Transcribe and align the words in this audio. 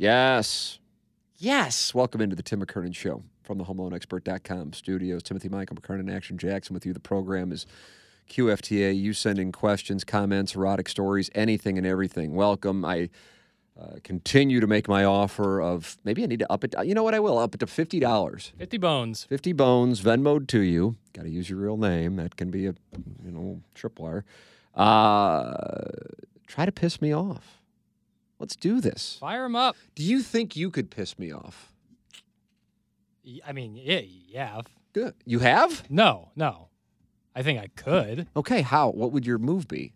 Yes. 0.00 0.78
Yes. 1.36 1.92
Welcome 1.92 2.22
into 2.22 2.34
the 2.34 2.42
Tim 2.42 2.64
McKernan 2.64 2.96
Show 2.96 3.22
from 3.42 3.58
the 3.58 3.64
HomeLoanExpert.com 3.64 4.72
studios. 4.72 5.22
Timothy 5.22 5.50
Michael 5.50 5.76
McKernan, 5.76 6.10
Action 6.10 6.38
Jackson 6.38 6.72
with 6.72 6.86
you. 6.86 6.94
The 6.94 7.00
program 7.00 7.52
is 7.52 7.66
QFTA. 8.30 8.98
You 8.98 9.12
sending 9.12 9.52
questions, 9.52 10.02
comments, 10.02 10.56
erotic 10.56 10.88
stories, 10.88 11.28
anything 11.34 11.76
and 11.76 11.86
everything. 11.86 12.34
Welcome. 12.34 12.82
I 12.82 13.10
uh, 13.78 13.96
continue 14.02 14.58
to 14.58 14.66
make 14.66 14.88
my 14.88 15.04
offer 15.04 15.60
of 15.60 15.98
maybe 16.02 16.22
I 16.22 16.26
need 16.28 16.38
to 16.38 16.50
up 16.50 16.64
it. 16.64 16.74
You 16.82 16.94
know 16.94 17.02
what? 17.02 17.14
I 17.14 17.20
will 17.20 17.36
up 17.36 17.54
it 17.54 17.58
to 17.58 17.66
fifty 17.66 18.00
dollars. 18.00 18.54
50 18.56 18.78
bones. 18.78 19.24
Fifty 19.24 19.52
bones, 19.52 20.00
Venmoed 20.00 20.46
to 20.46 20.60
you. 20.60 20.96
Got 21.12 21.24
to 21.24 21.30
use 21.30 21.50
your 21.50 21.58
real 21.58 21.76
name. 21.76 22.16
That 22.16 22.36
can 22.36 22.50
be 22.50 22.64
a 22.66 22.74
you 23.22 23.32
know 23.32 23.60
tripwire. 23.74 24.22
Uh, 24.74 25.52
try 26.46 26.64
to 26.64 26.72
piss 26.72 27.02
me 27.02 27.14
off. 27.14 27.59
Let's 28.40 28.56
do 28.56 28.80
this. 28.80 29.18
Fire 29.20 29.42
them 29.44 29.54
up. 29.54 29.76
Do 29.94 30.02
you 30.02 30.22
think 30.22 30.56
you 30.56 30.70
could 30.70 30.90
piss 30.90 31.16
me 31.18 31.30
off? 31.32 31.72
I 33.46 33.52
mean, 33.52 33.76
yeah, 33.76 34.00
yeah. 34.00 34.60
Good. 34.92 35.14
You 35.24 35.38
have? 35.40 35.88
No, 35.90 36.30
no. 36.34 36.68
I 37.36 37.42
think 37.42 37.60
I 37.60 37.68
could. 37.76 38.26
Okay. 38.34 38.62
How? 38.62 38.90
What 38.90 39.12
would 39.12 39.24
your 39.26 39.38
move 39.38 39.68
be? 39.68 39.92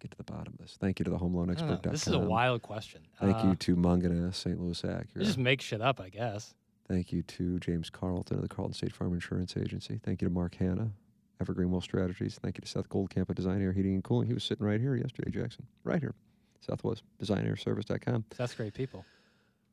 Get 0.00 0.12
to 0.12 0.16
the 0.16 0.22
bottom 0.22 0.52
of 0.52 0.58
this. 0.58 0.76
Thank 0.78 1.00
you 1.00 1.04
to 1.04 1.10
the 1.10 1.16
I 1.16 1.18
don't 1.18 1.34
know. 1.34 1.80
This 1.90 2.06
is 2.06 2.12
a 2.12 2.18
wild 2.20 2.62
question. 2.62 3.00
Thank 3.20 3.38
Uh, 3.38 3.48
you 3.48 3.54
to 3.56 3.74
Mungenast, 3.74 4.36
St. 4.36 4.60
Louis 4.60 4.80
Acura. 4.82 5.22
just 5.24 5.38
make 5.38 5.60
shit 5.60 5.80
up, 5.80 5.98
I 6.00 6.08
guess. 6.10 6.54
Thank 6.86 7.12
you 7.12 7.22
to 7.22 7.58
James 7.58 7.90
Carlton 7.90 8.36
of 8.36 8.42
the 8.42 8.48
Carlton 8.48 8.74
State 8.74 8.94
Farm 8.94 9.12
Insurance 9.12 9.56
Agency. 9.56 9.98
Thank 10.04 10.22
you 10.22 10.28
to 10.28 10.32
Mark 10.32 10.54
Hannah, 10.54 10.92
Evergreen 11.40 11.70
Wealth 11.72 11.82
Strategies. 11.84 12.38
Thank 12.40 12.58
you 12.58 12.60
to 12.62 12.68
Seth 12.68 12.88
Goldcamp 12.88 13.28
at 13.28 13.34
Design 13.36 13.60
Aire 13.60 13.72
Heating 13.72 13.94
and 13.94 14.04
Cooling. 14.04 14.28
He 14.28 14.34
was 14.34 14.44
sitting 14.44 14.64
right 14.64 14.80
here 14.80 14.94
yesterday, 14.94 15.30
Jackson. 15.32 15.66
Right 15.82 16.00
here. 16.00 16.14
Southwest 16.60 17.02
DesignAireService.com. 17.22 18.24
That's 18.36 18.54
great 18.54 18.74
people. 18.74 19.04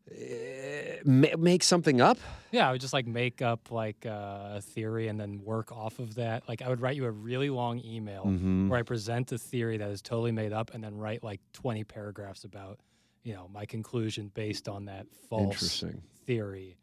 Uh, 0.09 0.97
make 1.03 1.63
something 1.63 1.99
up? 1.99 2.17
Yeah, 2.51 2.69
I 2.69 2.71
would 2.71 2.81
just 2.81 2.93
like 2.93 3.07
make 3.07 3.41
up 3.41 3.71
like 3.71 4.05
uh, 4.05 4.55
a 4.57 4.61
theory 4.61 5.07
and 5.07 5.19
then 5.19 5.41
work 5.43 5.71
off 5.71 5.97
of 5.99 6.15
that. 6.15 6.47
Like 6.47 6.61
I 6.61 6.69
would 6.69 6.79
write 6.79 6.95
you 6.95 7.05
a 7.05 7.11
really 7.11 7.49
long 7.49 7.79
email 7.83 8.23
Mhm. 8.25 8.69
where 8.69 8.77
I 8.79 8.83
present 8.83 9.31
a 9.31 9.37
theory 9.39 9.77
that 9.77 9.89
is 9.89 10.01
totally 10.03 10.31
made 10.31 10.53
up 10.53 10.73
and 10.73 10.83
then 10.83 10.95
write 10.97 11.23
like 11.23 11.41
20 11.53 11.83
paragraphs 11.85 12.43
about, 12.43 12.79
you 13.23 13.33
know, 13.33 13.47
my 13.51 13.65
conclusion 13.65 14.29
based 14.33 14.69
on 14.69 14.85
that 14.85 15.07
false 15.29 15.83
theory. 16.25 16.77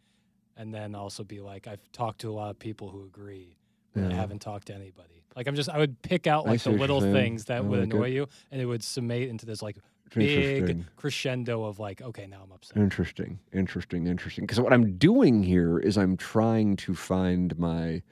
And 0.57 0.75
then 0.75 0.95
also 0.97 1.23
be 1.25 1.41
like, 1.41 1.67
I've 1.69 1.81
talked 1.93 2.21
to 2.23 2.31
a 2.31 2.35
lot 2.35 2.51
of 2.51 2.59
people 2.59 2.91
who 2.91 3.05
agree, 3.05 3.57
but 3.95 4.11
I 4.11 4.15
haven't 4.15 4.41
talked 4.41 4.67
to 4.67 4.75
anybody. 4.75 5.23
Like 5.35 5.47
I'm 5.47 5.55
just, 5.55 5.71
I 5.71 5.79
would 5.79 6.03
pick 6.03 6.27
out 6.27 6.45
like 6.45 6.61
the 6.63 6.71
little 6.71 7.01
things 7.01 7.47
that 7.47 7.57
I 7.57 7.61
would 7.61 7.79
like 7.81 7.89
it. 7.89 7.95
annoy 7.95 8.09
you, 8.09 8.27
and 8.51 8.61
it 8.61 8.67
would 8.67 8.83
summate 8.83 9.31
into 9.31 9.47
this 9.47 9.63
like 9.63 9.79
big 10.15 10.85
crescendo 10.97 11.65
of 11.65 11.79
like, 11.79 12.03
okay, 12.03 12.27
now 12.27 12.43
I'm 12.45 12.53
upset. 12.53 12.77
Interesting, 12.77 13.39
interesting, 13.53 14.07
interesting. 14.07 14.45
Because 14.45 14.61
what 14.61 14.73
I'm 14.73 14.97
doing 14.99 15.43
here 15.43 15.79
is 15.79 15.97
I'm 15.99 16.17
trying 16.17 16.77
to 16.77 16.95
find 16.95 17.57
my 17.59 18.03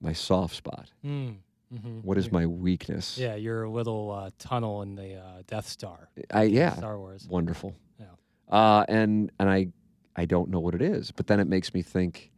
my 0.00 0.12
soft 0.12 0.54
spot. 0.56 0.90
Mm. 1.04 1.36
hmm 1.70 2.00
What 2.00 2.18
is 2.18 2.32
my 2.32 2.46
weakness? 2.46 3.18
Yeah, 3.18 3.34
your 3.34 3.68
little 3.68 4.10
uh, 4.10 4.30
tunnel 4.38 4.82
in 4.82 4.94
the 4.94 5.16
uh, 5.16 5.42
Death 5.46 5.68
Star. 5.68 6.08
I 6.30 6.44
yeah, 6.44 6.74
Star 6.74 6.98
Wars. 6.98 7.26
wonderful. 7.28 7.74
Yeah. 7.98 8.06
Uh, 8.48 8.84
and 8.88 9.30
and 9.38 9.48
I 9.50 9.68
I 10.16 10.24
don't 10.24 10.50
know 10.50 10.60
what 10.60 10.74
it 10.74 10.82
is, 10.82 11.10
but 11.12 11.26
then 11.26 11.40
it 11.40 11.46
makes 11.48 11.72
me 11.74 11.82
think 11.82 12.30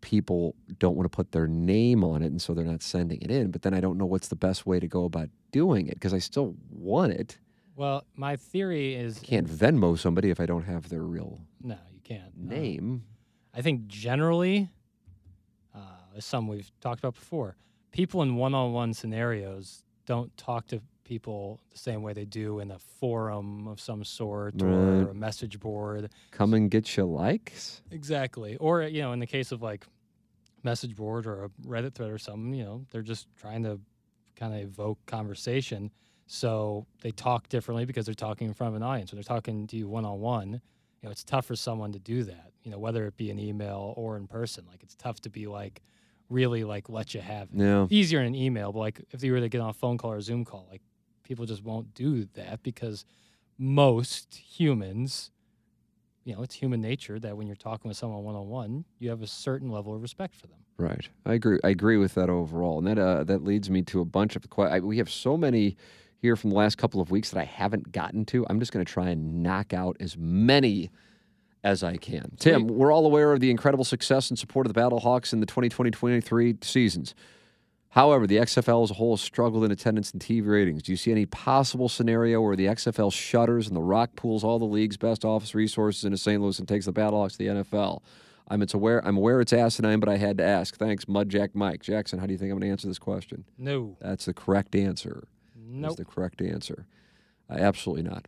people 0.00 0.54
don't 0.78 0.96
want 0.96 1.10
to 1.10 1.14
put 1.14 1.32
their 1.32 1.46
name 1.46 2.04
on 2.04 2.22
it, 2.22 2.26
and 2.26 2.40
so 2.40 2.54
they're 2.54 2.64
not 2.64 2.82
sending 2.82 3.20
it 3.20 3.30
in. 3.30 3.50
But 3.50 3.62
then 3.62 3.74
I 3.74 3.80
don't 3.80 3.98
know 3.98 4.06
what's 4.06 4.28
the 4.28 4.36
best 4.36 4.66
way 4.66 4.80
to 4.80 4.86
go 4.86 5.04
about 5.04 5.28
doing 5.52 5.86
it 5.88 5.94
because 5.94 6.14
I 6.14 6.18
still 6.18 6.54
want 6.70 7.12
it. 7.12 7.38
Well, 7.76 8.04
my 8.16 8.36
theory 8.36 8.94
is 8.94 9.20
You 9.22 9.28
Can't 9.28 9.48
Venmo 9.48 9.96
somebody 9.98 10.30
if 10.30 10.40
I 10.40 10.46
don't 10.46 10.64
have 10.64 10.88
their 10.88 11.02
real 11.02 11.40
no, 11.62 11.76
you 11.92 12.00
can't. 12.02 12.22
Uh, 12.24 12.54
name. 12.54 13.04
I 13.54 13.62
think 13.62 13.86
generally, 13.86 14.68
uh, 15.74 16.16
as 16.16 16.24
some 16.24 16.48
we've 16.48 16.70
talked 16.80 16.98
about 16.98 17.14
before, 17.14 17.56
people 17.92 18.22
in 18.22 18.36
one-on-one 18.36 18.94
scenarios 18.94 19.84
don't 20.06 20.36
talk 20.36 20.66
to 20.68 20.80
people 21.08 21.58
the 21.72 21.78
same 21.78 22.02
way 22.02 22.12
they 22.12 22.26
do 22.26 22.60
in 22.60 22.70
a 22.70 22.78
forum 22.78 23.66
of 23.66 23.80
some 23.80 24.04
sort 24.04 24.62
or 24.62 25.08
a 25.08 25.14
message 25.14 25.58
board. 25.58 26.10
Come 26.30 26.52
and 26.52 26.70
get 26.70 26.96
your 26.96 27.06
likes. 27.06 27.82
Exactly. 27.90 28.56
Or 28.58 28.82
you 28.82 29.00
know, 29.00 29.12
in 29.12 29.18
the 29.18 29.26
case 29.26 29.50
of 29.50 29.62
like 29.62 29.86
message 30.62 30.94
board 30.94 31.26
or 31.26 31.44
a 31.44 31.48
Reddit 31.66 31.94
thread 31.94 32.10
or 32.10 32.18
something, 32.18 32.52
you 32.52 32.64
know, 32.64 32.84
they're 32.90 33.02
just 33.02 33.26
trying 33.36 33.62
to 33.62 33.80
kind 34.36 34.54
of 34.54 34.60
evoke 34.60 34.98
conversation. 35.06 35.90
So 36.26 36.86
they 37.00 37.10
talk 37.10 37.48
differently 37.48 37.86
because 37.86 38.04
they're 38.04 38.14
talking 38.14 38.46
in 38.46 38.54
front 38.54 38.74
of 38.74 38.76
an 38.76 38.82
audience. 38.82 39.10
When 39.10 39.16
they're 39.16 39.36
talking 39.36 39.66
to 39.68 39.76
you 39.76 39.88
one 39.88 40.04
on 40.04 40.20
one, 40.20 40.52
you 40.52 40.60
know, 41.04 41.10
it's 41.10 41.24
tough 41.24 41.46
for 41.46 41.56
someone 41.56 41.92
to 41.92 41.98
do 41.98 42.22
that. 42.24 42.52
You 42.62 42.70
know, 42.70 42.78
whether 42.78 43.06
it 43.06 43.16
be 43.16 43.30
an 43.30 43.38
email 43.38 43.94
or 43.96 44.18
in 44.18 44.26
person. 44.26 44.66
Like 44.68 44.82
it's 44.82 44.94
tough 44.94 45.20
to 45.22 45.30
be 45.30 45.46
like 45.46 45.80
really 46.28 46.64
like 46.64 46.88
let 46.88 47.14
you 47.14 47.20
have 47.20 47.48
it. 47.52 47.58
Yeah. 47.58 47.86
Easier 47.88 48.20
in 48.20 48.26
an 48.26 48.34
email, 48.34 48.72
but 48.72 48.80
like 48.80 49.00
if 49.10 49.22
you 49.22 49.32
were 49.32 49.40
to 49.40 49.48
get 49.48 49.60
on 49.60 49.70
a 49.70 49.74
phone 49.74 49.98
call 49.98 50.12
or 50.12 50.18
a 50.18 50.22
Zoom 50.22 50.44
call, 50.44 50.66
like 50.70 50.82
people 51.28 51.46
just 51.46 51.62
won't 51.62 51.94
do 51.94 52.26
that 52.34 52.62
because 52.62 53.04
most 53.58 54.34
humans 54.34 55.30
you 56.28 56.34
know, 56.34 56.42
it's 56.42 56.54
human 56.54 56.82
nature 56.82 57.18
that 57.18 57.38
when 57.38 57.46
you're 57.46 57.56
talking 57.56 57.88
with 57.88 57.96
someone 57.96 58.22
one 58.22 58.34
on 58.34 58.48
one, 58.48 58.84
you 58.98 59.08
have 59.08 59.22
a 59.22 59.26
certain 59.26 59.70
level 59.70 59.94
of 59.94 60.02
respect 60.02 60.34
for 60.34 60.46
them. 60.46 60.58
Right. 60.76 61.08
I 61.24 61.32
agree. 61.32 61.58
I 61.64 61.70
agree 61.70 61.96
with 61.96 62.14
that 62.16 62.28
overall, 62.28 62.76
and 62.76 62.86
that 62.86 62.98
uh, 62.98 63.24
that 63.24 63.42
leads 63.42 63.70
me 63.70 63.80
to 63.84 64.02
a 64.02 64.04
bunch 64.04 64.36
of 64.36 64.50
que- 64.50 64.64
I, 64.64 64.80
we 64.80 64.98
have 64.98 65.08
so 65.08 65.38
many 65.38 65.78
here 66.20 66.36
from 66.36 66.50
the 66.50 66.56
last 66.56 66.76
couple 66.76 67.00
of 67.00 67.10
weeks 67.10 67.30
that 67.30 67.40
I 67.40 67.44
haven't 67.44 67.92
gotten 67.92 68.26
to. 68.26 68.44
I'm 68.50 68.60
just 68.60 68.72
going 68.72 68.84
to 68.84 68.92
try 68.92 69.08
and 69.08 69.42
knock 69.42 69.72
out 69.72 69.96
as 70.00 70.18
many 70.18 70.90
as 71.64 71.82
I 71.82 71.96
can. 71.96 72.32
Tim, 72.38 72.66
we're 72.66 72.92
all 72.92 73.06
aware 73.06 73.32
of 73.32 73.40
the 73.40 73.50
incredible 73.50 73.84
success 73.84 74.28
and 74.28 74.38
support 74.38 74.66
of 74.66 74.74
the 74.74 74.80
Battlehawks 74.80 75.32
in 75.32 75.40
the 75.40 75.46
2020-23 75.46 76.62
seasons. 76.62 77.14
However, 77.90 78.26
the 78.26 78.36
XFL 78.36 78.84
as 78.84 78.90
a 78.90 78.94
whole 78.94 79.14
has 79.16 79.22
struggled 79.22 79.64
in 79.64 79.70
attendance 79.70 80.10
and 80.12 80.20
TV 80.20 80.46
ratings. 80.46 80.82
Do 80.82 80.92
you 80.92 80.96
see 80.96 81.10
any 81.10 81.24
possible 81.26 81.88
scenario 81.88 82.40
where 82.42 82.54
the 82.54 82.66
XFL 82.66 83.12
shutters 83.12 83.66
and 83.66 83.74
the 83.74 83.80
Rock 83.82 84.14
pools 84.14 84.44
all 84.44 84.58
the 84.58 84.66
league's 84.66 84.98
best 84.98 85.24
office 85.24 85.54
resources 85.54 86.04
into 86.04 86.18
St. 86.18 86.40
Louis 86.40 86.58
and 86.58 86.68
takes 86.68 86.84
the 86.84 86.92
Battlehawks 86.92 87.32
to 87.32 87.38
the 87.38 87.46
NFL? 87.46 88.02
I'm 88.50 88.62
it's 88.62 88.74
aware 88.74 89.04
I'm 89.06 89.16
aware 89.16 89.40
it's 89.40 89.52
asinine, 89.52 90.00
but 90.00 90.08
I 90.08 90.16
had 90.16 90.38
to 90.38 90.44
ask. 90.44 90.76
Thanks, 90.76 91.04
Mudjack 91.06 91.50
Mike 91.54 91.82
Jackson. 91.82 92.18
How 92.18 92.26
do 92.26 92.32
you 92.32 92.38
think 92.38 92.50
I'm 92.50 92.58
going 92.58 92.68
to 92.68 92.72
answer 92.72 92.88
this 92.88 92.98
question? 92.98 93.44
No, 93.58 93.96
That's 94.00 94.24
the 94.26 94.34
correct 94.34 94.74
answer. 94.74 95.28
nope. 95.54 95.82
That's 95.82 95.96
the 95.96 96.04
correct 96.04 96.40
answer. 96.40 96.86
Uh, 97.50 97.54
absolutely 97.54 98.04
not. 98.08 98.26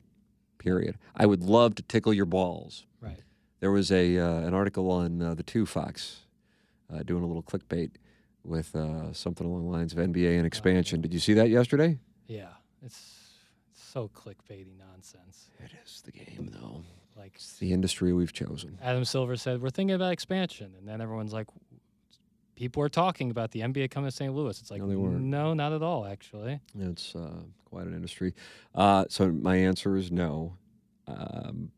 Period. 0.58 0.98
I 1.16 1.24
would 1.26 1.42
love 1.42 1.74
to 1.76 1.82
tickle 1.82 2.12
your 2.12 2.26
balls. 2.26 2.84
Right. 3.00 3.20
There 3.60 3.70
was 3.70 3.90
a 3.90 4.18
uh, 4.18 4.40
an 4.40 4.52
article 4.54 4.90
on 4.90 5.22
uh, 5.22 5.34
the 5.34 5.42
Two 5.42 5.64
Fox 5.66 6.20
uh, 6.92 7.02
doing 7.02 7.22
a 7.22 7.26
little 7.26 7.42
clickbait 7.42 7.92
with 8.44 8.74
uh, 8.74 9.12
something 9.12 9.46
along 9.46 9.64
the 9.64 9.70
lines 9.70 9.92
of 9.92 9.98
NBA 9.98 10.36
and 10.36 10.46
expansion. 10.46 11.00
Did 11.00 11.12
you 11.12 11.20
see 11.20 11.34
that 11.34 11.48
yesterday? 11.50 11.98
Yeah, 12.26 12.48
it's, 12.84 12.96
it's 13.70 13.82
so 13.82 14.08
clickbaity 14.14 14.78
nonsense. 14.78 15.50
It 15.58 15.70
is 15.84 16.02
the 16.02 16.12
game, 16.12 16.50
though. 16.52 16.82
Like 17.16 17.32
It's 17.34 17.58
the 17.58 17.72
industry 17.72 18.12
we've 18.12 18.32
chosen. 18.32 18.78
Adam 18.82 19.04
Silver 19.04 19.36
said, 19.36 19.60
we're 19.60 19.70
thinking 19.70 19.94
about 19.94 20.12
expansion, 20.12 20.72
and 20.78 20.88
then 20.88 21.00
everyone's 21.00 21.32
like, 21.32 21.48
people 22.56 22.82
are 22.82 22.88
talking 22.88 23.30
about 23.30 23.50
the 23.50 23.60
NBA 23.60 23.90
coming 23.90 24.08
to 24.08 24.16
St. 24.16 24.32
Louis. 24.34 24.58
It's 24.58 24.70
like, 24.70 24.80
No, 24.80 24.88
they 24.88 24.96
weren't. 24.96 25.20
no, 25.20 25.52
not 25.54 25.72
at 25.72 25.82
all, 25.82 26.06
actually. 26.06 26.60
It's 26.78 27.14
uh, 27.14 27.42
quite 27.66 27.86
an 27.86 27.94
industry. 27.94 28.34
Uh, 28.74 29.04
so 29.08 29.30
my 29.30 29.56
answer 29.56 29.96
is 29.96 30.10
no. 30.10 30.56
Um, 31.06 31.72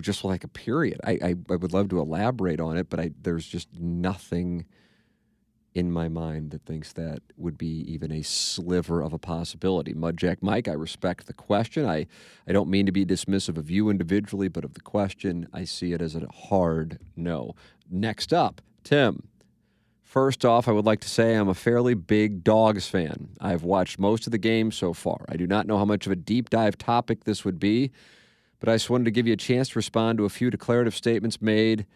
just 0.00 0.24
like 0.24 0.44
a 0.44 0.48
period. 0.48 1.00
I, 1.04 1.12
I, 1.22 1.34
I 1.50 1.56
would 1.56 1.72
love 1.72 1.88
to 1.88 1.98
elaborate 2.00 2.60
on 2.60 2.76
it, 2.76 2.88
but 2.90 3.00
I, 3.00 3.10
there's 3.22 3.46
just 3.46 3.68
nothing 3.78 4.66
in 5.76 5.92
my 5.92 6.08
mind 6.08 6.52
that 6.52 6.64
thinks 6.64 6.94
that 6.94 7.20
would 7.36 7.58
be 7.58 7.84
even 7.92 8.10
a 8.10 8.22
sliver 8.22 9.02
of 9.02 9.12
a 9.12 9.18
possibility. 9.18 9.92
Mudjack 9.92 10.38
Mike, 10.40 10.68
I 10.68 10.72
respect 10.72 11.26
the 11.26 11.34
question. 11.34 11.84
I, 11.84 12.06
I 12.48 12.52
don't 12.52 12.70
mean 12.70 12.86
to 12.86 12.92
be 12.92 13.04
dismissive 13.04 13.58
of 13.58 13.70
you 13.70 13.90
individually, 13.90 14.48
but 14.48 14.64
of 14.64 14.72
the 14.72 14.80
question, 14.80 15.46
I 15.52 15.64
see 15.64 15.92
it 15.92 16.00
as 16.00 16.16
a 16.16 16.26
hard 16.48 16.98
no. 17.14 17.54
Next 17.90 18.32
up, 18.32 18.62
Tim. 18.84 19.28
First 20.02 20.46
off, 20.46 20.66
I 20.66 20.72
would 20.72 20.86
like 20.86 21.00
to 21.00 21.10
say 21.10 21.34
I'm 21.34 21.48
a 21.48 21.54
fairly 21.54 21.92
big 21.92 22.42
Dogs 22.42 22.88
fan. 22.88 23.28
I've 23.38 23.62
watched 23.64 23.98
most 23.98 24.26
of 24.26 24.30
the 24.30 24.38
games 24.38 24.74
so 24.76 24.94
far. 24.94 25.26
I 25.28 25.36
do 25.36 25.46
not 25.46 25.66
know 25.66 25.76
how 25.76 25.84
much 25.84 26.06
of 26.06 26.12
a 26.12 26.16
deep 26.16 26.48
dive 26.48 26.78
topic 26.78 27.24
this 27.24 27.44
would 27.44 27.60
be, 27.60 27.92
But 28.60 28.68
I 28.68 28.74
just 28.74 28.90
wanted 28.90 29.04
to 29.04 29.10
give 29.10 29.26
you 29.26 29.34
a 29.34 29.36
chance 29.36 29.70
to 29.70 29.78
respond 29.78 30.18
to 30.18 30.24
a 30.24 30.30
few 30.30 30.50
declarative 30.50 30.94
statements 30.94 31.42
made 31.42 31.86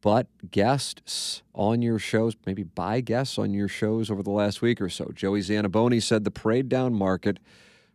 but 0.00 0.26
guests 0.50 1.42
on 1.54 1.82
your 1.82 1.98
shows, 1.98 2.36
maybe 2.46 2.62
by 2.62 3.00
guests 3.00 3.38
on 3.38 3.52
your 3.52 3.68
shows 3.68 4.10
over 4.10 4.22
the 4.22 4.30
last 4.30 4.62
week 4.62 4.80
or 4.80 4.88
so. 4.88 5.10
Joey 5.14 5.40
Zanaboni 5.40 6.02
said 6.02 6.24
the 6.24 6.30
parade 6.30 6.68
down 6.68 6.94
market 6.94 7.38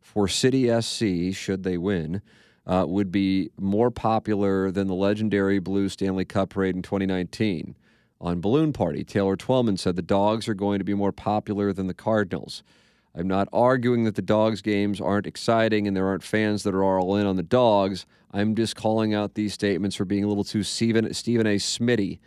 for 0.02 0.28
City 0.28 0.70
SC, 0.82 1.36
should 1.36 1.64
they 1.64 1.78
win, 1.78 2.22
uh, 2.66 2.86
would 2.88 3.12
be 3.12 3.50
more 3.58 3.92
popular 3.92 4.72
than 4.72 4.88
the 4.88 4.94
legendary 4.94 5.60
Blue 5.60 5.90
Stanley 5.90 6.26
Cup 6.26 6.50
parade 6.50 6.76
in 6.76 6.82
2019. 6.82 7.76
On 8.20 8.40
Balloon 8.40 8.72
Party, 8.72 9.04
Taylor 9.04 9.36
Twellman 9.36 9.78
said 9.78 9.96
the 9.96 10.02
dogs 10.02 10.48
are 10.48 10.54
going 10.54 10.80
to 10.80 10.86
be 10.86 10.94
more 10.94 11.12
popular 11.12 11.74
than 11.74 11.88
the 11.88 11.94
Cardinals. 11.94 12.64
I'm 13.16 13.28
not 13.28 13.48
arguing 13.54 14.06
that 14.06 14.16
the 14.16 14.22
dogs 14.22 14.62
games 14.62 15.00
aren't 15.00 15.28
exciting 15.28 15.88
and 15.88 15.96
there 15.96 16.08
aren't 16.08 16.24
fans 16.24 16.64
that 16.64 16.74
are 16.74 16.84
all 16.84 17.16
in 17.16 17.28
on 17.28 17.36
the 17.36 17.44
dogs. 17.44 18.06
I'm 18.32 18.56
just 18.56 18.76
calling 18.76 19.14
out 19.14 19.36
these 19.36 19.54
statements 19.54 19.96
for 19.96 20.06
being 20.06 20.24
a 20.24 20.28
little 20.28 20.44
too 20.44 20.64
Stephen, 20.64 21.14
Stephen 21.14 21.46
A. 21.46 21.56
Smitty. 21.58 22.20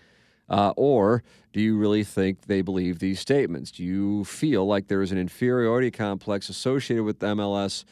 Uh, 0.49 0.73
or 0.77 1.25
do 1.53 1.61
you 1.61 1.77
really 1.77 2.05
think 2.05 2.43
they 2.43 2.63
believe 2.63 3.01
these 3.01 3.19
statements? 3.19 3.73
Do 3.73 3.83
you 3.83 4.25
feel 4.25 4.65
like 4.65 4.87
there 4.87 5.03
is 5.03 5.11
an 5.11 5.19
inferiority 5.19 5.91
complex 5.91 6.49
associated 6.49 7.03
with 7.03 7.19
MLS 7.19 7.85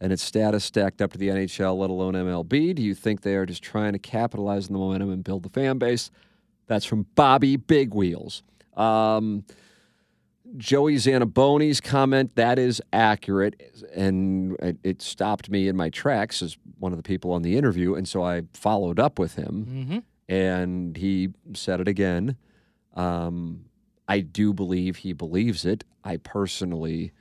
and 0.00 0.12
its 0.12 0.22
status 0.22 0.64
stacked 0.64 1.00
up 1.00 1.12
to 1.12 1.18
the 1.18 1.28
NHL, 1.28 1.78
let 1.78 1.90
alone 1.90 2.14
MLB? 2.14 2.74
Do 2.74 2.82
you 2.82 2.94
think 2.94 3.20
they 3.20 3.36
are 3.36 3.46
just 3.46 3.62
trying 3.62 3.92
to 3.92 4.00
capitalize 4.00 4.66
on 4.66 4.72
the 4.72 4.80
momentum 4.80 5.10
and 5.10 5.22
build 5.22 5.44
the 5.44 5.48
fan 5.48 5.78
base? 5.78 6.10
That's 6.66 6.84
from 6.84 7.06
Bobby 7.14 7.56
Big 7.56 7.94
Wheels. 7.94 8.42
Um, 8.76 9.44
Joey 10.56 10.96
Zanaboni's 10.96 11.80
comment, 11.80 12.34
that 12.36 12.58
is 12.58 12.82
accurate. 12.92 13.60
And 13.94 14.56
it, 14.82 15.02
stopped 15.02 15.50
me 15.50 15.68
in 15.68 15.76
my 15.76 15.90
tracks 15.90 16.42
as 16.42 16.56
one 16.78 16.92
of 16.92 16.98
the 16.98 17.02
people 17.02 17.32
on 17.32 17.42
the 17.42 17.56
interview. 17.56 17.94
And 17.94 18.06
so 18.06 18.22
I 18.22 18.42
followed 18.54 19.00
up 19.00 19.18
with 19.18 19.34
him, 19.34 19.66
mm-hmm. 19.68 19.98
and 20.32 20.96
he 20.96 21.30
said 21.54 21.80
it 21.80 21.88
again. 21.88 22.36
Um, 22.94 23.64
I 24.08 24.20
do 24.20 24.52
believe 24.52 24.96
he 24.98 25.12
believes 25.12 25.64
it. 25.64 25.84
I 26.04 26.18
personally 26.18 27.12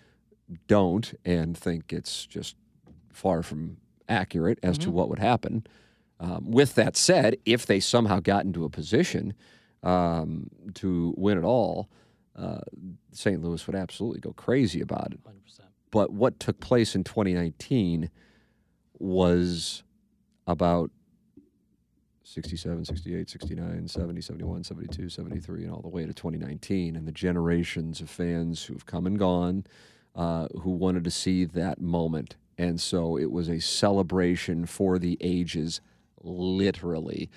don't 0.68 1.14
and 1.24 1.58
think 1.58 1.94
it's 1.94 2.26
just 2.26 2.56
far 3.14 3.44
from 3.44 3.78
accurate 4.10 4.60
as 4.62 4.78
mm-hmm. 4.78 4.90
to 4.90 4.92
what 4.92 5.10
would 5.10 5.20
happen. 5.20 5.66
Um, 6.20 6.52
with 6.52 6.76
that 6.76 6.96
said, 6.96 7.38
if 7.46 7.66
they 7.66 7.80
somehow 7.80 8.20
got 8.20 8.46
into 8.46 8.64
a 8.66 8.70
position 8.70 9.34
um, 9.82 10.50
to 10.76 11.16
win 11.18 11.38
it 11.38 11.44
all, 11.44 11.90
uh, 12.36 12.60
St. 13.12 13.42
Louis 13.42 13.66
would 13.68 13.76
absolutely 13.76 14.20
go 14.20 14.34
crazy 14.34 14.82
about 14.82 15.12
it. 15.12 15.20
100%. 15.24 15.62
But 15.92 16.12
what 16.12 16.40
took 16.40 16.60
place 16.60 16.96
in 16.96 17.04
2019 17.04 18.10
was 19.00 19.84
about 20.48 20.92
67, 22.24 22.86
68, 22.86 23.30
69, 23.30 23.88
70, 23.88 24.22
71, 24.22 24.64
72, 24.64 25.10
73, 25.10 25.64
and 25.64 25.74
all 25.74 25.82
the 25.82 25.90
way 25.90 26.06
to 26.06 26.14
2019, 26.14 26.96
and 26.96 27.06
the 27.06 27.12
generations 27.12 28.00
of 28.00 28.10
fans 28.10 28.64
who've 28.64 28.86
come 28.86 29.06
and 29.06 29.20
gone 29.20 29.66
uh, 30.16 30.48
who 30.62 30.72
wanted 30.72 31.04
to 31.04 31.12
see 31.12 31.46
that 31.46 31.82
moment. 31.82 32.36
And 32.58 32.80
so 32.80 33.18
it 33.18 33.32
was 33.32 33.50
a 33.50 33.60
celebration 33.60 34.66
for 34.66 35.00
the 35.00 35.18
ages, 35.20 35.82
literally. 36.22 37.30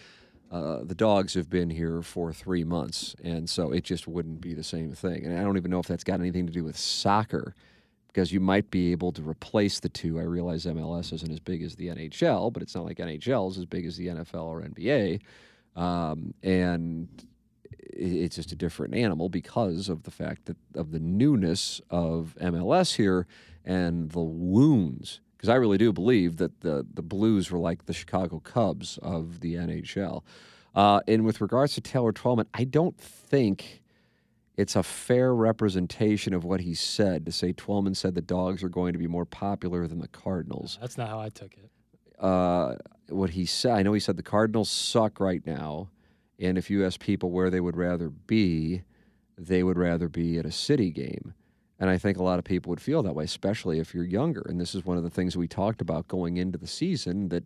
Uh, 0.50 0.84
the 0.84 0.94
dogs 0.94 1.34
have 1.34 1.50
been 1.50 1.70
here 1.70 2.00
for 2.02 2.32
three 2.32 2.64
months, 2.64 3.16
and 3.24 3.48
so 3.50 3.72
it 3.72 3.82
just 3.82 4.06
wouldn't 4.06 4.40
be 4.40 4.54
the 4.54 4.62
same 4.62 4.92
thing. 4.92 5.24
And 5.24 5.38
I 5.38 5.42
don't 5.42 5.56
even 5.56 5.70
know 5.70 5.80
if 5.80 5.86
that's 5.86 6.04
got 6.04 6.20
anything 6.20 6.46
to 6.46 6.52
do 6.52 6.62
with 6.62 6.78
soccer, 6.78 7.54
because 8.08 8.32
you 8.32 8.38
might 8.38 8.70
be 8.70 8.92
able 8.92 9.10
to 9.12 9.22
replace 9.22 9.80
the 9.80 9.88
two. 9.88 10.20
I 10.20 10.22
realize 10.22 10.66
MLS 10.66 11.12
isn't 11.12 11.32
as 11.32 11.40
big 11.40 11.62
as 11.62 11.74
the 11.74 11.88
NHL, 11.88 12.52
but 12.52 12.62
it's 12.62 12.74
not 12.74 12.84
like 12.84 12.98
NHL 12.98 13.50
is 13.50 13.58
as 13.58 13.64
big 13.64 13.84
as 13.84 13.96
the 13.96 14.06
NFL 14.06 14.44
or 14.44 14.62
NBA, 14.62 15.20
um, 15.74 16.34
and 16.42 17.08
it's 17.96 18.36
just 18.36 18.52
a 18.52 18.56
different 18.56 18.94
animal 18.94 19.28
because 19.28 19.88
of 19.88 20.04
the 20.04 20.10
fact 20.10 20.46
that 20.46 20.56
of 20.74 20.92
the 20.92 21.00
newness 21.00 21.80
of 21.90 22.36
MLS 22.40 22.94
here 22.94 23.26
and 23.64 24.10
the 24.10 24.20
wounds 24.20 25.20
because 25.44 25.52
I 25.52 25.56
really 25.56 25.76
do 25.76 25.92
believe 25.92 26.38
that 26.38 26.62
the 26.62 26.86
the 26.94 27.02
Blues 27.02 27.50
were 27.50 27.58
like 27.58 27.84
the 27.84 27.92
Chicago 27.92 28.40
Cubs 28.40 28.96
of 29.02 29.40
the 29.40 29.56
NHL. 29.56 30.22
Uh, 30.74 31.00
and 31.06 31.26
with 31.26 31.42
regards 31.42 31.74
to 31.74 31.82
Taylor 31.82 32.12
Twellman, 32.12 32.46
I 32.54 32.64
don't 32.64 32.98
think 32.98 33.82
it's 34.56 34.74
a 34.74 34.82
fair 34.82 35.34
representation 35.34 36.32
of 36.32 36.44
what 36.44 36.62
he 36.62 36.72
said 36.72 37.26
to 37.26 37.32
say 37.32 37.52
Twellman 37.52 37.94
said 37.94 38.14
the 38.14 38.22
dogs 38.22 38.64
are 38.64 38.70
going 38.70 38.94
to 38.94 38.98
be 38.98 39.06
more 39.06 39.26
popular 39.26 39.86
than 39.86 39.98
the 39.98 40.08
Cardinals. 40.08 40.78
That's 40.80 40.96
not 40.96 41.10
how 41.10 41.20
I 41.20 41.28
took 41.28 41.52
it. 41.58 41.70
Uh, 42.18 42.76
what 43.10 43.28
he 43.28 43.44
said, 43.44 43.72
I 43.72 43.82
know 43.82 43.92
he 43.92 44.00
said 44.00 44.16
the 44.16 44.22
Cardinals 44.22 44.70
suck 44.70 45.20
right 45.20 45.44
now, 45.44 45.90
and 46.40 46.56
if 46.56 46.70
you 46.70 46.86
ask 46.86 46.98
people 46.98 47.30
where 47.30 47.50
they 47.50 47.60
would 47.60 47.76
rather 47.76 48.08
be, 48.08 48.80
they 49.36 49.62
would 49.62 49.76
rather 49.76 50.08
be 50.08 50.38
at 50.38 50.46
a 50.46 50.52
city 50.52 50.90
game. 50.90 51.34
And 51.80 51.90
I 51.90 51.98
think 51.98 52.18
a 52.18 52.22
lot 52.22 52.38
of 52.38 52.44
people 52.44 52.70
would 52.70 52.80
feel 52.80 53.02
that 53.02 53.14
way, 53.14 53.24
especially 53.24 53.78
if 53.78 53.94
you're 53.94 54.04
younger. 54.04 54.42
And 54.48 54.60
this 54.60 54.74
is 54.74 54.84
one 54.84 54.96
of 54.96 55.02
the 55.02 55.10
things 55.10 55.36
we 55.36 55.48
talked 55.48 55.80
about 55.80 56.08
going 56.08 56.36
into 56.36 56.56
the 56.56 56.66
season 56.66 57.28
that 57.30 57.44